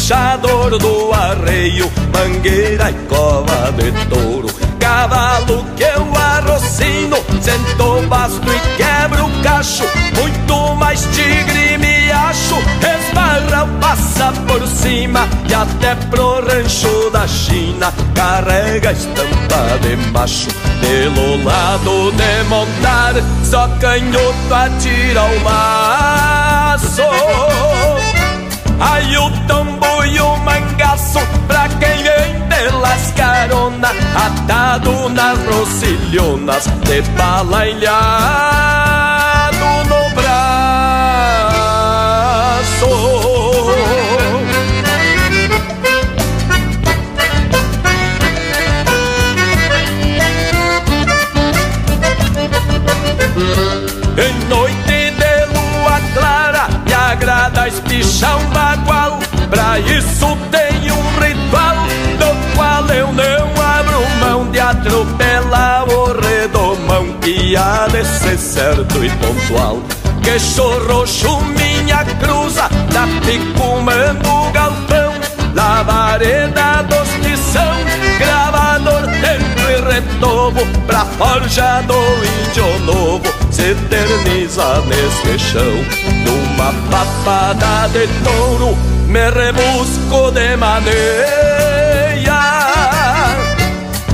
Cinchador 0.00 0.78
do 0.78 1.12
arreio 1.12 1.90
Mangueira 2.12 2.90
e 2.90 2.94
cova 3.06 3.70
de 3.72 3.92
touro. 4.06 4.48
Cavalo 4.80 5.64
que 5.76 5.82
eu 5.82 6.10
arrocino 6.16 7.18
Sento 7.40 8.08
basto 8.08 8.48
e 8.50 8.76
quebro 8.76 9.26
o 9.26 9.42
cacho. 9.42 9.84
Muito 10.18 10.74
mais 10.76 11.02
tigre 11.12 11.76
me 11.78 12.10
acho. 12.10 12.56
Esbarra 12.80 13.68
passa 13.78 14.32
por 14.48 14.66
cima 14.66 15.28
E 15.48 15.54
até 15.54 15.94
pro 15.94 16.40
rancho 16.46 17.10
da 17.10 17.28
China. 17.28 17.92
Carrega 18.14 18.92
estampa 18.92 19.78
de 19.82 19.96
macho. 20.12 20.48
Pelo 20.80 21.44
lado 21.44 22.10
de 22.12 22.48
montar 22.48 23.14
Só 23.44 23.68
canhoto 23.78 24.54
atira 24.54 25.24
o 25.24 25.40
maço. 25.40 27.02
Aí 28.80 29.18
o 29.18 29.30
tombo 29.46 29.80
o 29.86 29.89
mangaço 30.44 31.20
pra 31.46 31.68
quem 31.68 32.02
vem 32.02 32.40
pelas 32.48 33.10
carona, 33.12 33.90
atado 34.14 35.08
nas 35.10 35.38
rocilhonas, 35.46 36.66
de 36.84 37.02
bala 37.16 37.66
ilhado 37.66 39.10
no 39.88 40.10
braço. 40.14 40.30
Em 54.18 54.34
noite 54.48 55.10
de 55.12 55.46
lua 55.54 56.00
clara, 56.14 56.68
me 56.84 56.92
agrada 56.92 57.68
espichar 57.68 58.36
um 58.38 58.44
bar 58.50 58.69
isso 59.78 60.36
tem 60.50 60.90
um 60.90 61.02
ritual 61.20 61.76
Do 62.18 62.56
qual 62.56 62.86
eu 62.88 63.12
não 63.12 63.62
abro 63.62 64.00
mão 64.20 64.50
de 64.50 64.58
atropelar 64.58 65.88
o 65.88 66.12
redomão 66.20 67.14
Que 67.20 67.56
há 67.56 67.86
de 67.88 68.04
ser 68.04 68.38
certo 68.38 69.04
e 69.04 69.10
pontual. 69.10 69.82
Queixo 70.22 70.62
roxo, 70.86 71.40
minha 71.56 72.04
cruza 72.20 72.68
Da 72.92 73.06
picumando 73.24 74.52
galpão 74.52 75.14
Lavareda 75.54 76.82
dos 76.82 77.08
tição 77.22 77.74
Gravador, 78.18 79.02
templo 79.02 79.70
e 79.70 79.94
retovo 79.94 80.60
Pra 80.86 81.04
forja 81.04 81.82
do 81.82 81.94
índio 82.48 82.78
novo 82.80 83.24
Se 83.50 83.70
eterniza 83.70 84.82
neste 84.82 85.38
chão 85.38 85.84
Numa 86.24 86.72
papada 86.90 87.88
de 87.88 88.06
touro 88.22 88.99
Me 89.10 89.28
rebusco 89.28 90.30
de 90.30 90.56
maneira 90.56 91.00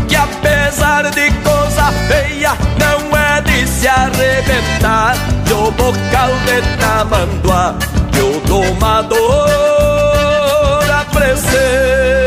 Que 0.08 0.16
apesar 0.16 1.10
de 1.10 1.30
coisa 1.42 1.92
feia 2.08 2.56
Não 2.78 3.14
é 3.14 3.42
de 3.42 3.66
se 3.68 3.86
arrebentar. 3.86 5.14
Do 5.46 5.70
bocal 5.72 6.30
de 6.46 6.62
tamanduá 6.78 7.74
Que 8.10 8.20
o 8.20 8.40
domador 8.40 9.20
apreceia 10.98 12.25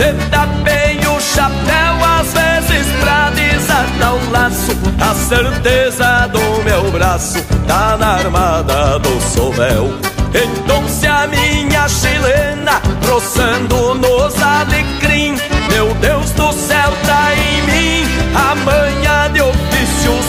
Esse 0.00 0.30
tapei 0.30 0.98
o 1.06 1.20
chapéu 1.20 2.04
às 2.18 2.32
vezes 2.32 2.86
pra 3.00 3.30
desatar 3.30 4.14
um 4.14 4.30
laço. 4.30 4.72
A 4.98 5.14
certeza 5.14 6.26
do 6.28 6.64
meu 6.64 6.90
braço 6.90 7.38
tá 7.66 7.96
na 7.98 8.14
armada 8.14 8.98
do 8.98 9.20
sovel 9.20 9.92
Então 10.34 10.88
se 10.88 11.06
a 11.06 11.26
minha 11.26 11.88
chilena 11.88 12.80
roçando 13.06 13.79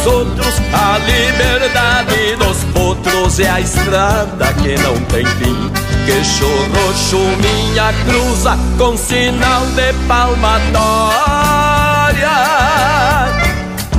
ofícios 0.01 0.05
outros 0.05 0.61
A 0.73 0.97
liberdade 0.99 2.35
dos 2.37 2.63
potros 2.73 3.39
E 3.39 3.47
a 3.47 3.59
estrada 3.59 4.53
que 4.53 4.77
não 4.77 4.95
tem 5.05 5.25
fim. 5.25 5.71
Queixo 6.05 6.45
roxo 6.45 7.17
minha 7.17 7.91
cruza 8.05 8.55
Com 8.77 8.95
sinal 8.97 9.65
de 9.67 9.93
palmatória. 10.07 10.91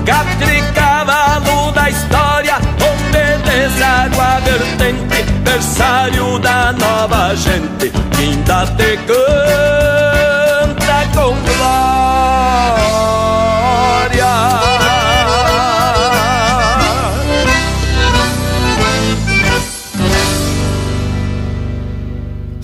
Catri 0.05 0.63
cavalo 0.75 1.73
da 1.73 1.89
história 1.89 2.57
Onde 2.57 3.39
deságua 3.49 4.41
vertente 4.45 5.23
Berçário 5.45 6.39
da 6.41 6.73
nova 6.73 7.37
gente 7.37 7.91
Que 7.91 8.23
ainda 8.23 8.67
te 8.67 8.97
canta 9.07 11.07
com 11.15 11.37
glória 11.37 12.12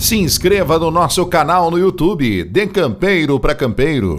Se 0.09 0.17
inscreva 0.17 0.79
no 0.79 0.91
nosso 0.91 1.27
canal 1.27 1.71
no 1.71 1.79
YouTube, 1.79 2.45
De 2.45 2.67
Campeiro 2.67 3.39
para 3.39 3.55
Campeiro. 3.55 4.17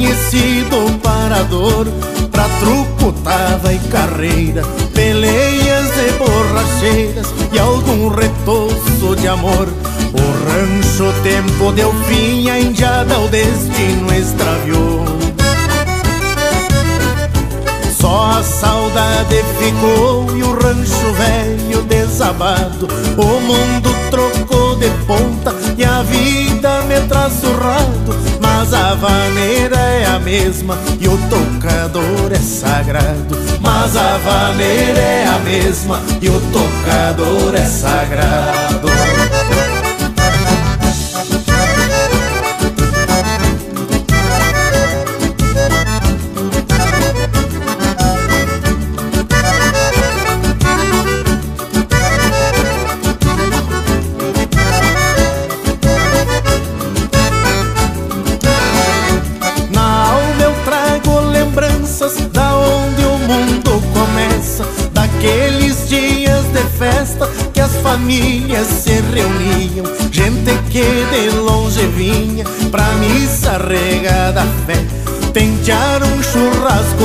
Conhecido 0.00 0.98
parador 1.02 1.86
pra 2.32 2.44
truco, 2.58 3.12
tava 3.22 3.74
e 3.74 3.78
carreira 3.90 4.62
peleias 4.94 5.90
e 5.98 6.12
borracheiras 6.12 7.34
e 7.52 7.58
algum 7.58 8.08
retoço 8.08 9.14
de 9.20 9.28
amor 9.28 9.68
o 9.68 10.48
rancho 10.48 11.12
tempo 11.22 11.70
deu 11.72 11.92
fim 12.04 12.48
a 12.48 12.58
indiada 12.58 13.18
o 13.18 13.28
destino 13.28 14.10
extraviou 14.14 15.04
só 18.00 18.38
a 18.38 18.42
saudade 18.42 19.44
ficou 19.58 20.34
e 20.34 20.42
o 20.42 20.52
rancho 20.54 21.12
velho 21.12 21.82
desabado. 21.82 22.88
O 23.18 23.40
mundo 23.40 23.94
trocou 24.10 24.74
de 24.76 24.88
ponta 25.06 25.54
e 25.76 25.84
a 25.84 26.00
vida 26.02 26.80
me 26.82 26.98
traz 27.06 27.34
surrado. 27.34 27.99
Mas 28.70 28.80
a 28.80 28.94
vaneira 28.94 29.76
é 29.76 30.06
a 30.06 30.20
mesma 30.20 30.78
e 31.00 31.08
o 31.08 31.18
tocador 31.28 32.30
é 32.30 32.38
sagrado. 32.38 33.36
Mas 33.60 33.96
a 33.96 34.16
vaneira 34.18 35.00
é 35.00 35.26
a 35.26 35.38
mesma 35.40 36.00
e 36.22 36.28
o 36.28 36.40
tocador 36.52 37.52
é 37.56 37.64
sagrado. 37.64 38.99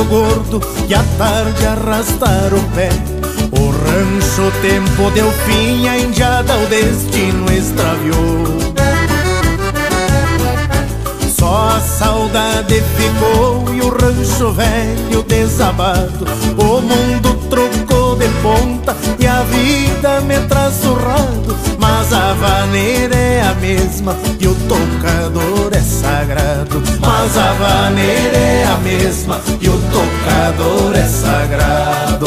Gordo 0.06 0.62
e 0.88 0.94
à 0.94 1.04
tarde 1.18 1.66
arrastar 1.66 2.54
o 2.54 2.62
pé. 2.76 2.90
O 3.52 3.70
rancho 3.70 4.52
tempo 4.62 5.12
deu 5.12 5.32
fim, 5.46 5.88
a 5.88 5.98
indiada 5.98 6.58
o 6.58 6.66
destino 6.68 7.52
extraviou. 7.52 8.76
Só 11.38 11.70
a 11.76 11.80
saudade 11.80 12.82
ficou 12.98 13.74
e 13.74 13.82
o 13.82 13.90
rancho 13.90 14.52
velho 14.52 15.24
desabado. 15.24 16.26
O 16.58 16.82
mundo 16.82 17.35
ponta 18.86 18.96
e 19.20 19.26
a 19.26 19.42
vida 19.44 20.22
me 20.22 20.40
traz 20.48 20.76
surrado. 20.76 21.58
Mas 21.80 22.14
a 22.14 22.34
vaneira 22.34 23.16
é 23.16 23.42
a 23.42 23.54
mesma 23.56 24.16
e 24.40 24.48
o 24.48 24.56
tocador 24.68 25.72
é 25.74 25.82
sagrado. 25.82 26.82
Mas 27.00 27.38
a 27.38 27.54
vaneira 27.54 28.38
é 28.38 28.66
a 28.66 28.78
mesma 28.78 29.42
e 29.60 29.68
o 29.68 29.82
tocador 29.92 30.96
é 30.96 31.08
sagrado. 31.08 32.26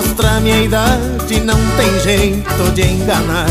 Mostra 0.00 0.40
minha 0.40 0.62
idade, 0.62 1.40
não 1.40 1.58
tem 1.76 2.00
jeito 2.00 2.72
de 2.74 2.82
enganar. 2.82 3.50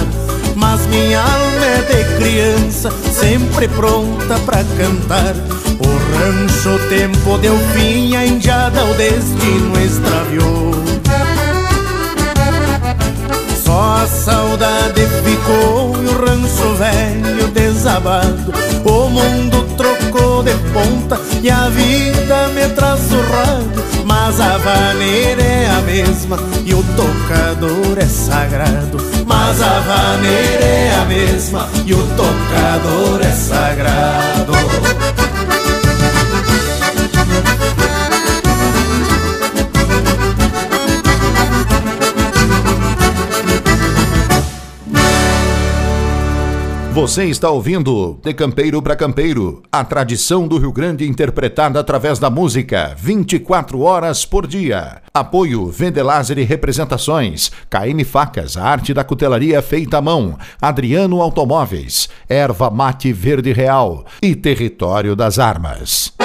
Mas 0.56 0.86
minha 0.88 1.20
alma 1.20 1.66
é 1.66 1.82
de 1.82 2.18
criança, 2.18 2.92
sempre 3.14 3.68
pronta 3.68 4.40
pra 4.46 4.64
cantar. 4.78 5.36
O 5.80 5.88
rancho, 6.18 6.70
o 6.72 6.90
tempo 6.90 7.38
deu 7.38 7.56
fim, 7.74 8.16
a 8.16 8.26
indiada 8.26 8.84
o 8.84 8.94
destino 8.96 9.80
extraviou. 9.80 10.72
Só 13.64 14.02
a 14.04 14.08
saudade 14.08 15.08
ficou 15.24 15.96
e 16.02 16.08
o 16.08 16.26
rancho 16.26 16.74
velho 16.76 17.48
desabado. 17.50 18.52
O 18.84 19.10
mundo 19.10 19.64
trocou 19.78 19.89
de 20.44 20.54
ponta 20.74 21.20
e 21.42 21.50
a 21.50 21.70
vida 21.70 22.48
me 22.50 22.68
traz 22.70 23.00
surrado. 23.02 23.84
Mas 24.06 24.40
a 24.40 24.58
vaneira 24.58 25.42
é 25.42 25.70
a 25.70 25.82
mesma 25.82 26.38
e 26.66 26.74
o 26.74 26.84
tocador 26.96 27.98
é 27.98 28.06
sagrado. 28.06 28.98
Mas 29.26 29.62
a 29.62 29.80
vaneira 29.80 30.66
é 30.66 30.96
a 31.02 31.06
mesma 31.06 31.70
e 31.86 31.94
o 31.94 32.04
tocador 32.16 33.22
é 33.22 33.32
sagrado. 33.32 35.19
Você 47.00 47.24
está 47.28 47.50
ouvindo 47.50 48.20
De 48.22 48.34
Campeiro 48.34 48.82
para 48.82 48.94
Campeiro, 48.94 49.64
a 49.72 49.86
tradição 49.86 50.46
do 50.46 50.58
Rio 50.58 50.74
Grande 50.74 51.08
interpretada 51.08 51.80
através 51.80 52.20
da 52.20 52.30
música, 52.30 52.94
24 53.00 53.80
horas 53.80 54.26
por 54.26 54.46
dia. 54.46 55.02
Apoio 55.14 55.68
Vendelaser 55.68 56.38
e 56.38 56.44
Representações, 56.44 57.54
KM 57.70 58.04
Facas, 58.04 58.58
a 58.58 58.66
arte 58.66 58.94
da 58.94 59.06
cutelaria 59.06 59.62
feita 59.62 60.00
à 60.00 60.02
mão, 60.02 60.38
Adriano 60.62 61.22
Automóveis, 61.22 62.10
Erva 62.28 62.70
Mate 62.70 63.14
Verde 63.14 63.54
Real 63.54 64.04
e 64.22 64.36
Território 64.36 65.16
das 65.16 65.40
Armas. 65.40 66.19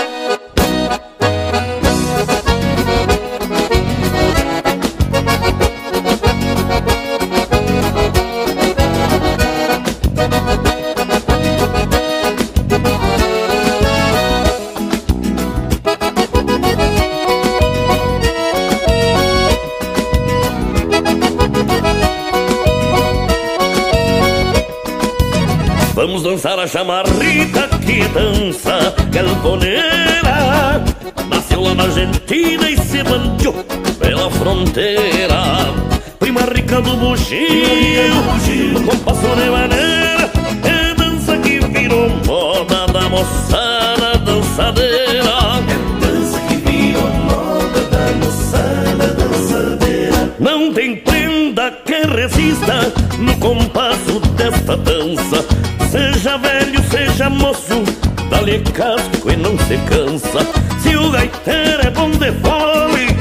Dançar 26.65 26.67
a 26.67 26.67
chamarrita 26.67 27.69
que 27.79 28.05
dança 28.09 28.95
galponeira 29.11 30.83
Nasceu 31.29 31.61
lá 31.62 31.75
na 31.75 31.85
Argentina 31.85 32.71
e 32.71 32.79
se 32.79 33.03
bandiou 33.03 33.55
pela 33.99 34.31
fronteira. 34.31 35.73
Prima 36.19 36.41
rica 36.43 36.81
do 36.81 36.97
bugio, 36.97 37.39
com 38.75 38.85
compasso 38.85 39.37
de 39.37 39.51
maneira 39.51 40.31
É 40.62 40.95
dança 40.95 41.37
que 41.39 41.61
virou 41.61 42.09
moda 42.27 42.87
da 42.93 43.09
moçada 43.09 44.19
dançadeira. 44.19 45.35
É 45.69 46.07
dança 46.07 46.41
que 46.49 46.57
virou 46.57 47.09
moda 47.09 47.81
da 47.91 48.12
moçada 48.25 49.15
dançadeira. 49.15 50.35
Não 50.39 50.73
tem 50.73 50.97
prenda 50.97 51.71
que 51.85 52.07
resista 52.07 52.93
no 53.19 53.37
compasso 53.37 54.21
desta 54.37 54.77
dança 54.77 55.45
Seja 55.95 56.36
velho, 56.38 56.82
seja 56.90 57.30
moço, 57.30 57.84
dá-lhe 58.28 58.59
casco 58.72 59.30
e 59.30 59.36
não 59.36 59.57
se 59.59 59.78
cansa. 59.88 60.40
Se 60.82 60.97
o 60.97 61.09
gaiteiro 61.09 61.86
é 61.86 61.90
bom 61.92 62.11
de 62.11 62.32
fole, 62.42 63.16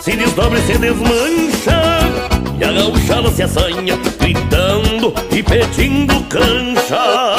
se 0.00 0.16
desdobre 0.16 0.58
e 0.58 0.62
se 0.62 0.78
desmancha. 0.78 1.80
E 2.58 2.64
a 2.64 2.72
gauchada 2.72 3.30
se 3.30 3.44
assanha, 3.44 3.96
gritando 4.18 5.14
e 5.30 5.44
pedindo 5.44 6.20
cancha. 6.24 7.36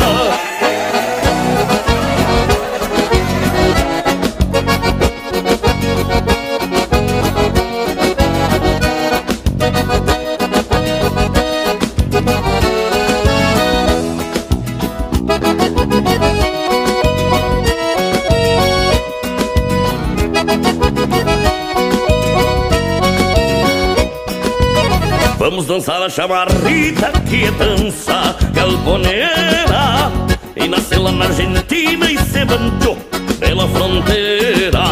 Dançar 25.74 26.04
a 26.04 26.10
chamarrita 26.10 27.12
que 27.28 27.50
dança 27.50 28.36
galponeira. 28.54 30.12
E 30.56 30.68
nasceu 30.68 31.02
lá 31.02 31.12
na 31.12 31.26
Argentina 31.26 32.12
e 32.12 32.18
se 32.20 32.46
bantou 32.46 32.96
pela 33.40 33.68
fronteira. 33.68 34.84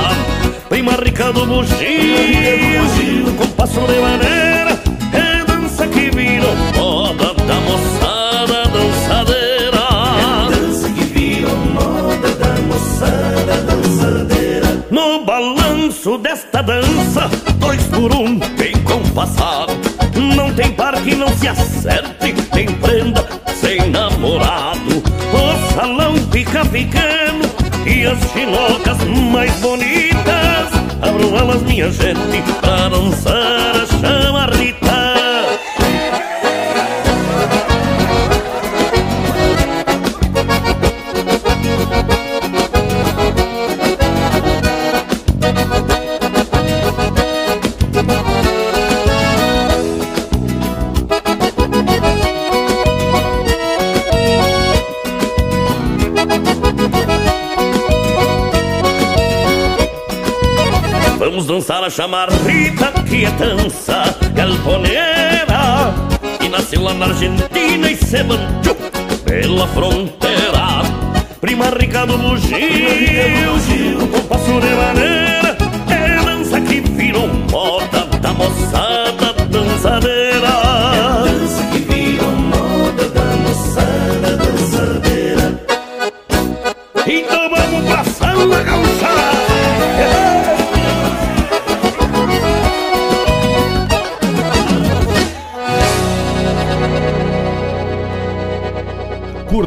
Prima 0.69 0.93
rica 0.93 1.31
do 1.31 1.45
bugio, 1.45 1.77
com 3.37 3.47
passo 3.49 3.81
de 3.81 3.99
acerte, 21.51 22.33
tem 22.53 22.65
prenda 22.65 23.25
sem 23.55 23.89
namorado. 23.89 25.03
O 25.33 25.73
salão 25.73 26.15
fica 26.31 26.65
pequeno 26.65 27.45
e 27.85 28.05
as 28.05 28.19
chinocas 28.31 28.97
mais 29.31 29.53
bonitas. 29.59 30.71
Abro 31.01 31.35
elas, 31.35 31.61
minha 31.63 31.91
gente, 31.91 32.41
pra 32.61 32.89
dançar 32.89 33.40
dançar 61.91 62.05
a 62.05 62.07
chamar 62.07 62.29
Rita 62.29 62.91
que 63.03 63.25
é 63.25 63.31
dança 63.31 64.15
galponeira 64.33 65.93
E 66.41 66.49
nasceu 66.49 66.81
lá 66.81 66.93
na 66.93 67.07
Argentina 67.07 67.91
e 67.91 67.95
se 67.97 68.23
bandiou 68.23 68.75
pela 69.25 69.67
fronteira. 69.67 70.81
Prima 71.39 71.65
rica 71.69 72.05
do 72.05 72.17
bugio, 72.17 74.07
com 74.07 74.21
passo 74.27 74.59
de 74.59 74.75
maneira 74.75 75.57
É 75.89 76.23
dança 76.23 76.61
que 76.61 76.81
virou 76.81 77.27
moda 77.49 78.05
da 78.21 78.33
moçada 78.33 79.33
dançadeira 79.49 80.20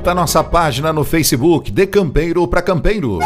Curta 0.05 0.15
nossa 0.15 0.45
página 0.45 0.93
no 0.93 1.03
Facebook 1.03 1.71
de 1.71 1.87
Campeiro 1.87 2.47
para 2.47 2.61
Campeiro. 2.61 3.21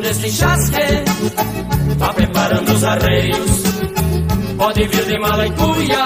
desse 0.00 0.30
chasque 0.30 0.76
Vá 1.98 2.12
preparando 2.12 2.72
os 2.72 2.84
arreios 2.84 3.83
Pode 4.64 4.82
vir 4.88 5.04
de 5.04 5.18
mala 5.18 5.46
e 5.46 5.50
cuia 5.50 6.04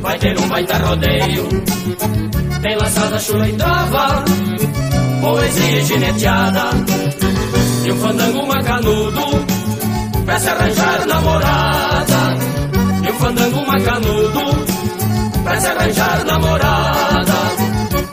Vai 0.00 0.18
ter 0.20 0.38
um 0.38 0.48
baita 0.48 0.78
rodeio. 0.78 1.48
Tem 2.62 2.76
laçada, 2.76 3.18
chula 3.18 3.48
e 3.48 3.52
trava 3.54 4.24
Poesia 5.20 5.80
e 5.80 5.84
gineteada 5.84 6.70
E 7.84 7.90
um 7.90 7.96
fandango 7.96 8.46
macanudo 8.46 9.22
Pra 10.24 10.38
se 10.38 10.48
arranjar 10.48 11.06
namorada. 11.08 12.36
E 13.04 13.10
um 13.10 13.14
fandango 13.14 13.66
macanudo 13.66 15.42
Pra 15.42 15.60
se 15.60 15.66
arranjar 15.66 16.24
namorada. 16.24 17.34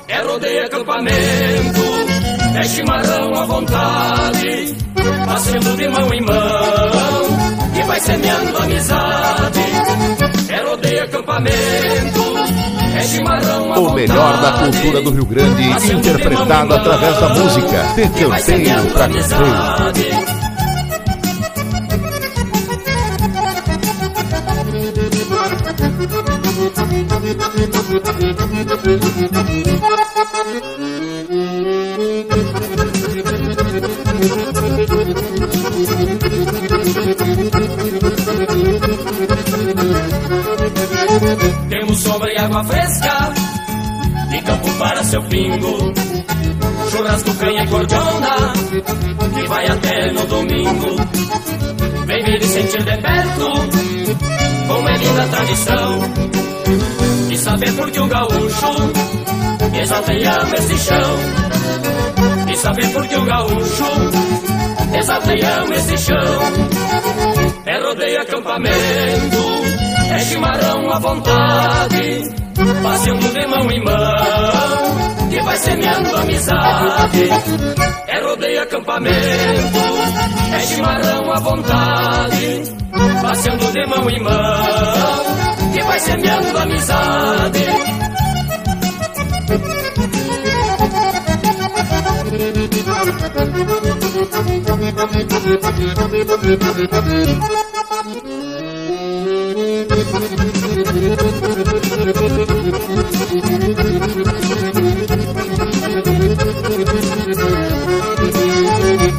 É 0.07 0.21
rodeio 0.23 0.65
acampamento 0.65 1.88
é 2.57 2.63
chimarrão 2.63 3.35
à 3.35 3.45
vontade, 3.45 4.75
passando 5.27 5.77
de 5.77 5.88
mão 5.89 6.11
em 6.11 6.21
mão, 6.21 7.66
vai 7.88 7.99
semeando 8.01 8.57
amizade. 8.57 9.59
Rodeio 10.69 11.03
acampamento, 11.03 12.21
é 12.93 13.79
O 13.79 13.93
melhor 13.93 14.41
da 14.41 14.51
cultura 14.51 15.01
do 15.01 15.11
Rio 15.11 15.25
Grande, 15.25 15.63
interpretado 15.93 16.75
através 16.75 17.19
da 17.19 17.29
música. 17.29 17.83
De 17.95 18.09
campeiro 18.09 18.91
pra 18.91 19.07
campeiro. 19.07 20.38
Temos 28.83 29.66
pingo. 45.28 45.93
Churrasco, 46.91 47.34
canha 47.36 47.63
e 47.63 47.67
cordiona, 47.67 48.53
que 49.34 49.47
vai 49.47 49.67
até 49.67 50.11
no 50.11 50.25
domingo. 50.25 50.95
Vem 52.05 52.23
ver 52.23 52.41
e 52.41 52.47
sentir 52.47 52.84
de 52.84 52.97
perto, 52.97 53.51
como 54.67 54.89
é 54.89 54.97
linda 54.97 55.23
a 55.23 55.28
tradição. 55.28 55.99
E 57.30 57.38
saber 57.38 57.73
por 57.73 57.91
que 57.91 57.99
o 57.99 58.07
gaúcho 58.07 58.91
exalta 59.82 60.13
e 60.13 60.23
ama 60.25 60.55
esse 60.55 60.78
chão. 60.78 61.17
E 62.51 62.57
saber 62.57 62.93
por 62.93 63.07
que 63.07 63.15
o 63.15 63.25
gaúcho 63.25 63.86
exalta 64.97 65.34
e 65.36 65.41
ama 65.41 65.75
esse 65.75 65.97
chão. 65.97 66.39
É 67.65 67.80
rodeio 67.80 68.21
acampamento, 68.21 69.47
é 70.12 70.20
chimarrão 70.20 70.91
à 70.91 70.99
vontade, 70.99 72.22
passeando 72.84 73.30
de 73.30 73.47
mão 73.47 73.72
em 73.72 73.84
mão, 73.84 75.30
que 75.30 75.41
vai 75.41 75.58
semeando 75.58 76.16
amizade. 76.16 77.30
É 78.08 78.22
rodeio 78.22 78.62
acampamento, 78.64 79.80
é 80.53 80.60
chimarrão 80.62 81.32
à 81.32 81.39
vontade, 81.39 82.64
passeando 83.22 83.72
de 83.72 83.88
mão 83.88 84.10
em 84.10 84.20
mão, 84.22 85.74
que 85.74 85.84
vai 85.84 85.99
semeando 85.99 86.58
amizade. 86.58 87.66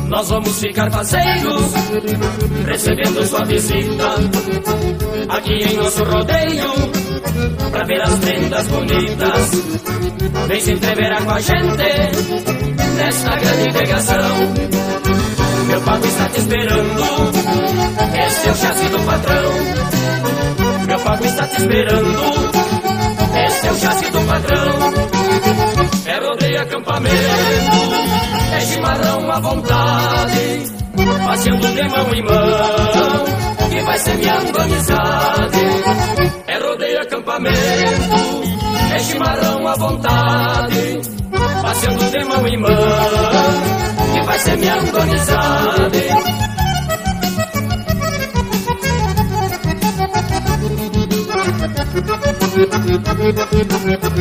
Nós 0.09 0.29
vamos 0.31 0.59
ficar 0.59 0.91
fazeiros, 0.91 1.73
recebendo 2.67 3.25
sua 3.29 3.45
visita 3.45 4.15
aqui 5.29 5.53
em 5.53 5.77
nosso 5.77 6.03
rodeio, 6.03 6.73
pra 7.71 7.85
ver 7.85 8.03
as 8.03 8.19
prendas 8.19 8.67
bonitas. 8.67 9.51
Vem 10.49 10.61
se 10.61 10.73
entreverar 10.73 11.25
com 11.25 11.31
a 11.31 11.41
gente 11.41 12.39
nesta 12.97 13.37
grande 13.37 13.73
pegação. 13.79 14.88
Meu 15.69 15.81
pago 15.83 16.07
está 16.07 16.29
te 16.31 16.39
esperando, 16.41 17.03
esse 18.27 18.49
é 18.49 18.51
o 18.51 18.57
chassi 18.57 18.89
do 18.89 18.99
patrão. 19.01 19.53
Meu 20.87 20.99
pago 21.01 21.25
está 21.27 21.47
te 21.47 21.57
esperando, 21.59 22.23
esse 23.47 23.67
é 23.67 23.71
o 23.71 23.77
chassi 23.77 24.11
do 24.11 24.21
patrão. 24.23 24.79
É 26.07 26.27
rodeio 26.27 26.63
acampamento, 26.63 27.15
é 28.55 28.61
chimarrão 28.61 29.31
à 29.31 29.41
vontade, 29.41 30.73
passeando 31.27 31.69
de 31.69 31.89
mão 31.89 32.15
em 32.15 32.23
mão, 32.23 33.25
que 33.71 33.81
vai 33.83 33.99
semeando 33.99 34.59
amizade. 34.59 35.59
É 36.47 36.59
rodeio 36.59 37.03
acampamento, 37.03 38.17
é 38.95 38.99
chimarrão 39.01 39.69
à 39.69 39.75
vontade, 39.77 41.01
passeando 41.63 42.11
de 42.11 42.25
mão 42.25 42.47
em 42.49 42.57
mão, 42.57 43.78
vai 44.29 44.39
semeando 44.39 44.99
amizade. 45.01 45.89
Muito 52.89 54.11
bem, 54.11 54.18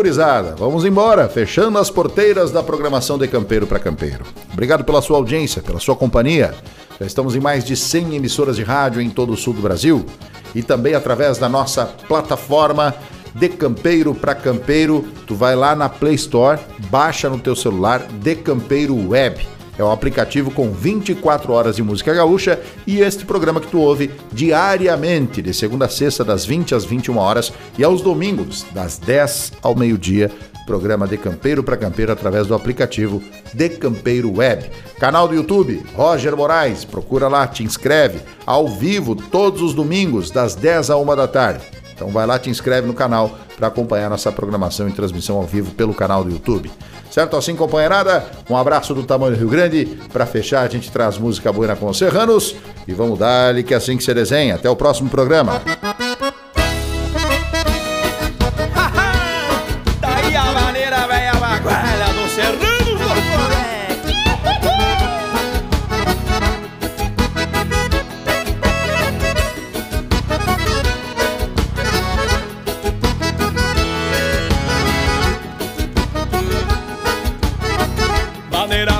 gurizada. 0.00 0.54
Vamos 0.56 0.86
embora, 0.86 1.28
fechando 1.28 1.78
as 1.78 1.90
porteiras 1.90 2.50
da 2.50 2.62
programação 2.62 3.18
de 3.18 3.28
Campeiro 3.28 3.66
para 3.66 3.78
Campeiro. 3.78 4.24
Obrigado 4.50 4.82
pela 4.82 5.02
sua 5.02 5.18
audiência, 5.18 5.60
pela 5.60 5.78
sua 5.78 5.94
companhia. 5.94 6.54
Já 6.98 7.04
estamos 7.04 7.36
em 7.36 7.40
mais 7.40 7.66
de 7.66 7.76
100 7.76 8.16
emissoras 8.16 8.56
de 8.56 8.62
rádio 8.62 9.02
em 9.02 9.10
todo 9.10 9.34
o 9.34 9.36
sul 9.36 9.52
do 9.52 9.60
Brasil 9.60 10.06
e 10.54 10.62
também 10.62 10.94
através 10.94 11.36
da 11.36 11.50
nossa 11.50 11.84
plataforma 11.84 12.94
de 13.34 13.50
Campeiro 13.50 14.14
para 14.14 14.34
Campeiro. 14.34 15.04
Tu 15.26 15.34
vai 15.34 15.54
lá 15.54 15.76
na 15.76 15.90
Play 15.90 16.14
Store, 16.14 16.58
baixa 16.90 17.28
no 17.28 17.38
teu 17.38 17.54
celular 17.54 18.00
De 18.22 18.34
Campeiro 18.34 19.10
Web. 19.10 19.46
É 19.80 19.82
um 19.82 19.90
aplicativo 19.90 20.50
com 20.50 20.70
24 20.70 21.54
horas 21.54 21.76
de 21.76 21.82
música 21.82 22.12
gaúcha 22.12 22.60
e 22.86 23.00
este 23.00 23.24
programa 23.24 23.62
que 23.62 23.66
tu 23.68 23.80
ouve 23.80 24.10
diariamente, 24.30 25.40
de 25.40 25.54
segunda 25.54 25.86
a 25.86 25.88
sexta, 25.88 26.22
das 26.22 26.44
20 26.44 26.74
às 26.74 26.84
21 26.84 27.16
horas 27.16 27.50
e 27.78 27.82
aos 27.82 28.02
domingos, 28.02 28.66
das 28.74 28.98
10 28.98 29.54
ao 29.62 29.74
meio-dia, 29.74 30.30
programa 30.66 31.08
De 31.08 31.16
Campeiro 31.16 31.62
para 31.62 31.78
Campeiro 31.78 32.12
através 32.12 32.46
do 32.46 32.54
aplicativo 32.54 33.22
De 33.54 33.70
Campeiro 33.70 34.30
Web. 34.36 34.70
Canal 34.98 35.26
do 35.26 35.34
YouTube, 35.34 35.82
Roger 35.94 36.36
Moraes, 36.36 36.84
procura 36.84 37.26
lá, 37.26 37.46
te 37.46 37.64
inscreve, 37.64 38.20
ao 38.44 38.68
vivo, 38.68 39.16
todos 39.16 39.62
os 39.62 39.72
domingos, 39.72 40.30
das 40.30 40.54
10 40.54 40.90
a 40.90 40.98
1 40.98 41.16
da 41.16 41.26
tarde. 41.26 41.79
Então 42.00 42.08
vai 42.08 42.26
lá, 42.26 42.38
te 42.38 42.48
inscreve 42.48 42.86
no 42.86 42.94
canal 42.94 43.38
para 43.58 43.68
acompanhar 43.68 44.08
nossa 44.08 44.32
programação 44.32 44.88
em 44.88 44.90
transmissão 44.90 45.36
ao 45.36 45.42
vivo 45.42 45.72
pelo 45.72 45.92
canal 45.92 46.24
do 46.24 46.30
YouTube. 46.30 46.70
Certo 47.10 47.36
assim, 47.36 47.54
companheirada? 47.54 48.24
Um 48.48 48.56
abraço 48.56 48.94
do 48.94 49.02
tamanho 49.02 49.34
do 49.34 49.38
Rio 49.38 49.50
Grande. 49.50 49.98
Para 50.10 50.24
fechar, 50.24 50.62
a 50.62 50.68
gente 50.68 50.90
traz 50.90 51.18
música 51.18 51.52
boa 51.52 51.76
com 51.76 51.90
os 51.90 51.98
serranos 51.98 52.56
e 52.88 52.94
vamos 52.94 53.18
dar-lhe 53.18 53.62
que 53.62 53.74
é 53.74 53.76
assim 53.76 53.98
que 53.98 54.02
se 54.02 54.14
desenha. 54.14 54.54
Até 54.54 54.70
o 54.70 54.76
próximo 54.76 55.10
programa. 55.10 55.60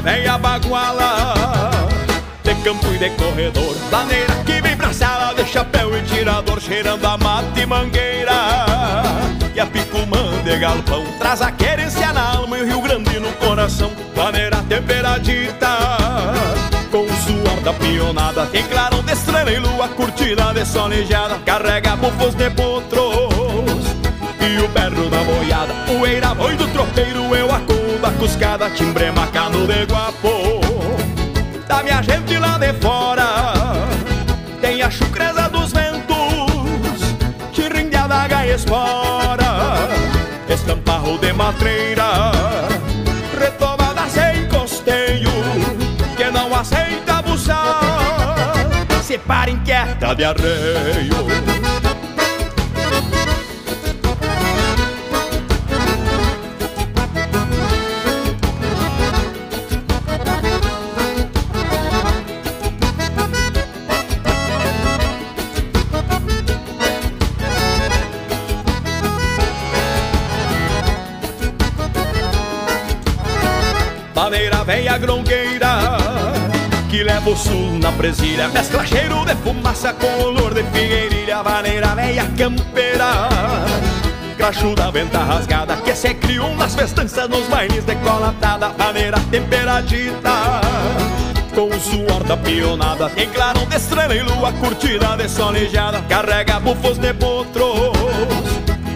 Maneira 0.00 0.02
velha 0.02 0.38
baguala 0.38 1.34
De 2.42 2.54
campo 2.62 2.86
e 2.94 2.98
de 2.98 3.10
corredor. 3.10 3.76
Maneira 3.90 4.34
que 4.46 4.60
vem 4.62 4.74
pra 4.74 4.94
sala 4.94 5.34
De 5.34 5.44
chapéu 5.44 5.96
e 5.96 6.02
tirador. 6.02 6.58
Cheirando 6.58 7.04
a 7.04 7.18
mata 7.18 7.60
e 7.60 7.66
mangueira 7.66 8.32
E 9.54 9.60
a 9.60 9.66
picumã 9.66 10.42
de 10.42 10.58
galpão. 10.58 11.04
Traz 11.18 11.42
a 11.42 11.52
querência 11.52 12.12
na 12.14 12.36
alma 12.36 12.58
E 12.58 12.62
o 12.62 12.66
Rio 12.66 12.80
Grande 12.80 13.20
no 13.20 13.30
coração. 13.32 13.90
Maneira 14.16 14.56
temperadita 14.68 15.68
Com 16.90 17.02
o 17.02 17.16
suor 17.22 17.60
da 17.62 17.74
pionada. 17.74 18.46
Tem 18.46 18.62
clarão 18.64 19.02
de 19.02 19.12
estrela 19.12 19.52
e 19.52 19.58
lua 19.58 19.88
Curtida 19.88 20.54
de 20.54 20.64
solejada 20.64 21.38
Carrega 21.44 21.96
bufos 21.96 22.34
de 22.34 22.48
potros 22.50 23.84
E 24.40 24.62
o 24.62 24.68
berro 24.68 25.10
da 25.10 25.22
boiada. 25.24 25.74
Poeira 25.86 26.34
boi 26.34 26.56
do 26.56 26.66
tropeiro 26.68 27.34
Eu 27.34 27.48
da 27.48 27.79
cuscada 28.20 28.68
Timbre 28.70 29.10
macano 29.12 29.66
de 29.66 29.86
guapo. 29.86 30.60
Da 31.66 31.82
minha 31.82 32.02
gente 32.02 32.36
lá 32.38 32.58
de 32.58 32.72
fora 32.74 33.26
Tem 34.60 34.82
a 34.82 34.90
chucreza 34.90 35.48
dos 35.48 35.72
ventos 35.72 37.00
Tirrinha 37.52 38.06
gaia 38.28 38.54
espora. 38.54 39.88
Estamparro 40.48 41.16
de 41.18 41.32
matreira 41.32 42.32
Retomada 43.40 44.06
sem 44.08 44.46
costeio 44.48 45.30
Que 46.16 46.30
não 46.30 46.54
aceita 46.54 47.18
abusar 47.18 48.54
Se 49.02 49.16
para 49.16 49.50
inquieta 49.50 50.14
de 50.14 50.24
arreio 50.24 51.79
Que 76.90 77.04
leva 77.04 77.30
o 77.30 77.36
sul 77.36 77.78
na 77.78 77.92
presilha 77.92 78.48
Mescla 78.48 78.84
cheiro 78.84 79.24
de 79.24 79.36
fumaça 79.36 79.92
com 79.92 80.24
olor 80.24 80.52
de 80.52 80.64
figueirilha 80.64 81.40
Maneira 81.40 81.94
velha 81.94 82.26
campeira. 82.36 83.28
Crachuda, 84.36 84.90
venta 84.90 85.20
rasgada 85.20 85.76
Que 85.76 85.94
se 85.94 86.12
criou 86.14 86.52
nas 86.56 86.74
festanças 86.74 87.28
Nos 87.28 87.46
bailes 87.46 87.84
decolatada 87.84 88.70
Maneira 88.76 89.20
temperadita. 89.30 90.60
Com 91.54 91.68
o 91.68 91.80
suor 91.80 92.24
da 92.24 92.36
pionada 92.36 93.12
Em 93.16 93.28
clarão 93.28 93.66
de 93.66 93.76
estrela 93.76 94.12
e 94.12 94.22
lua 94.22 94.52
Curtida 94.54 95.16
de 95.16 95.28
solejada 95.28 96.02
Carrega 96.08 96.58
bufos 96.58 96.98
de 96.98 97.14
potros. 97.14 97.96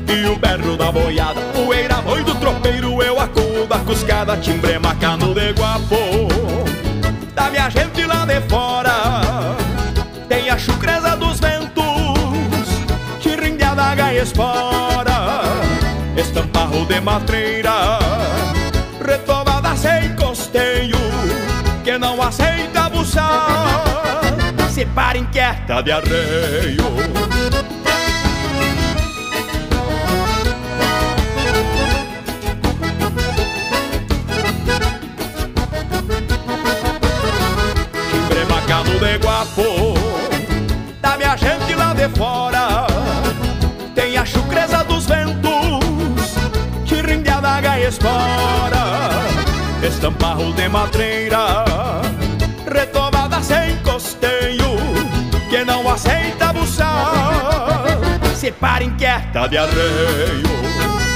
E 0.08 0.26
o 0.26 0.36
berro 0.36 0.76
da 0.76 0.90
boiada 0.90 1.40
Poeira 1.54 2.02
boi 2.02 2.24
do 2.24 2.34
tropeiro 2.34 3.00
Eu 3.00 3.20
acudo 3.20 3.66
da 3.68 3.78
cuscada 3.78 4.36
Timbre 4.36 4.80
macano 4.80 5.32
de 5.32 5.52
guapo 5.52 6.03
Estamparro 16.74 16.86
de 16.86 17.00
matreira. 17.00 17.98
Retomada 19.00 19.76
sem 19.76 20.14
costeio 20.16 20.96
Que 21.84 21.96
não 21.98 22.20
aceita 22.20 22.86
abusar. 22.86 24.20
Se 24.70 24.84
para 24.86 25.18
inquieta 25.18 25.82
de 25.82 25.92
arreio. 25.92 26.84
De 39.00 39.18
guapo 39.18 39.94
Da 41.00 41.16
minha 41.16 41.36
gente 41.36 41.74
lá 41.74 41.94
de 41.94 42.08
fora 42.16 42.53
Espora 47.86 49.10
Estamparro 49.82 50.54
de 50.54 50.68
matreira 50.70 51.64
Retomada 52.66 53.42
sem 53.42 53.76
costeio 53.82 54.76
Que 55.50 55.64
não 55.66 55.86
aceita 55.90 56.46
abusar 56.46 57.84
Se 58.34 58.50
para 58.50 58.84
inquieta 58.84 59.46
de 59.48 59.58
arreio 59.58 61.13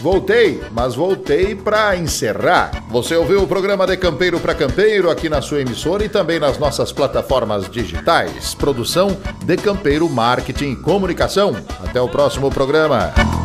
voltei, 0.00 0.60
mas 0.72 0.94
voltei 0.94 1.54
para 1.54 1.96
encerrar. 1.96 2.70
Você 2.90 3.14
ouviu 3.14 3.42
o 3.42 3.46
programa 3.46 3.86
de 3.86 3.96
Campeiro 3.96 4.40
para 4.40 4.54
Campeiro 4.54 5.10
aqui 5.10 5.28
na 5.28 5.40
sua 5.40 5.60
emissora 5.60 6.04
e 6.04 6.08
também 6.08 6.38
nas 6.38 6.58
nossas 6.58 6.92
plataformas 6.92 7.70
digitais. 7.70 8.54
Produção 8.54 9.16
de 9.44 9.56
Campeiro 9.56 10.08
Marketing 10.08 10.72
e 10.72 10.76
Comunicação. 10.76 11.56
Até 11.84 12.00
o 12.00 12.08
próximo 12.08 12.50
programa. 12.50 13.39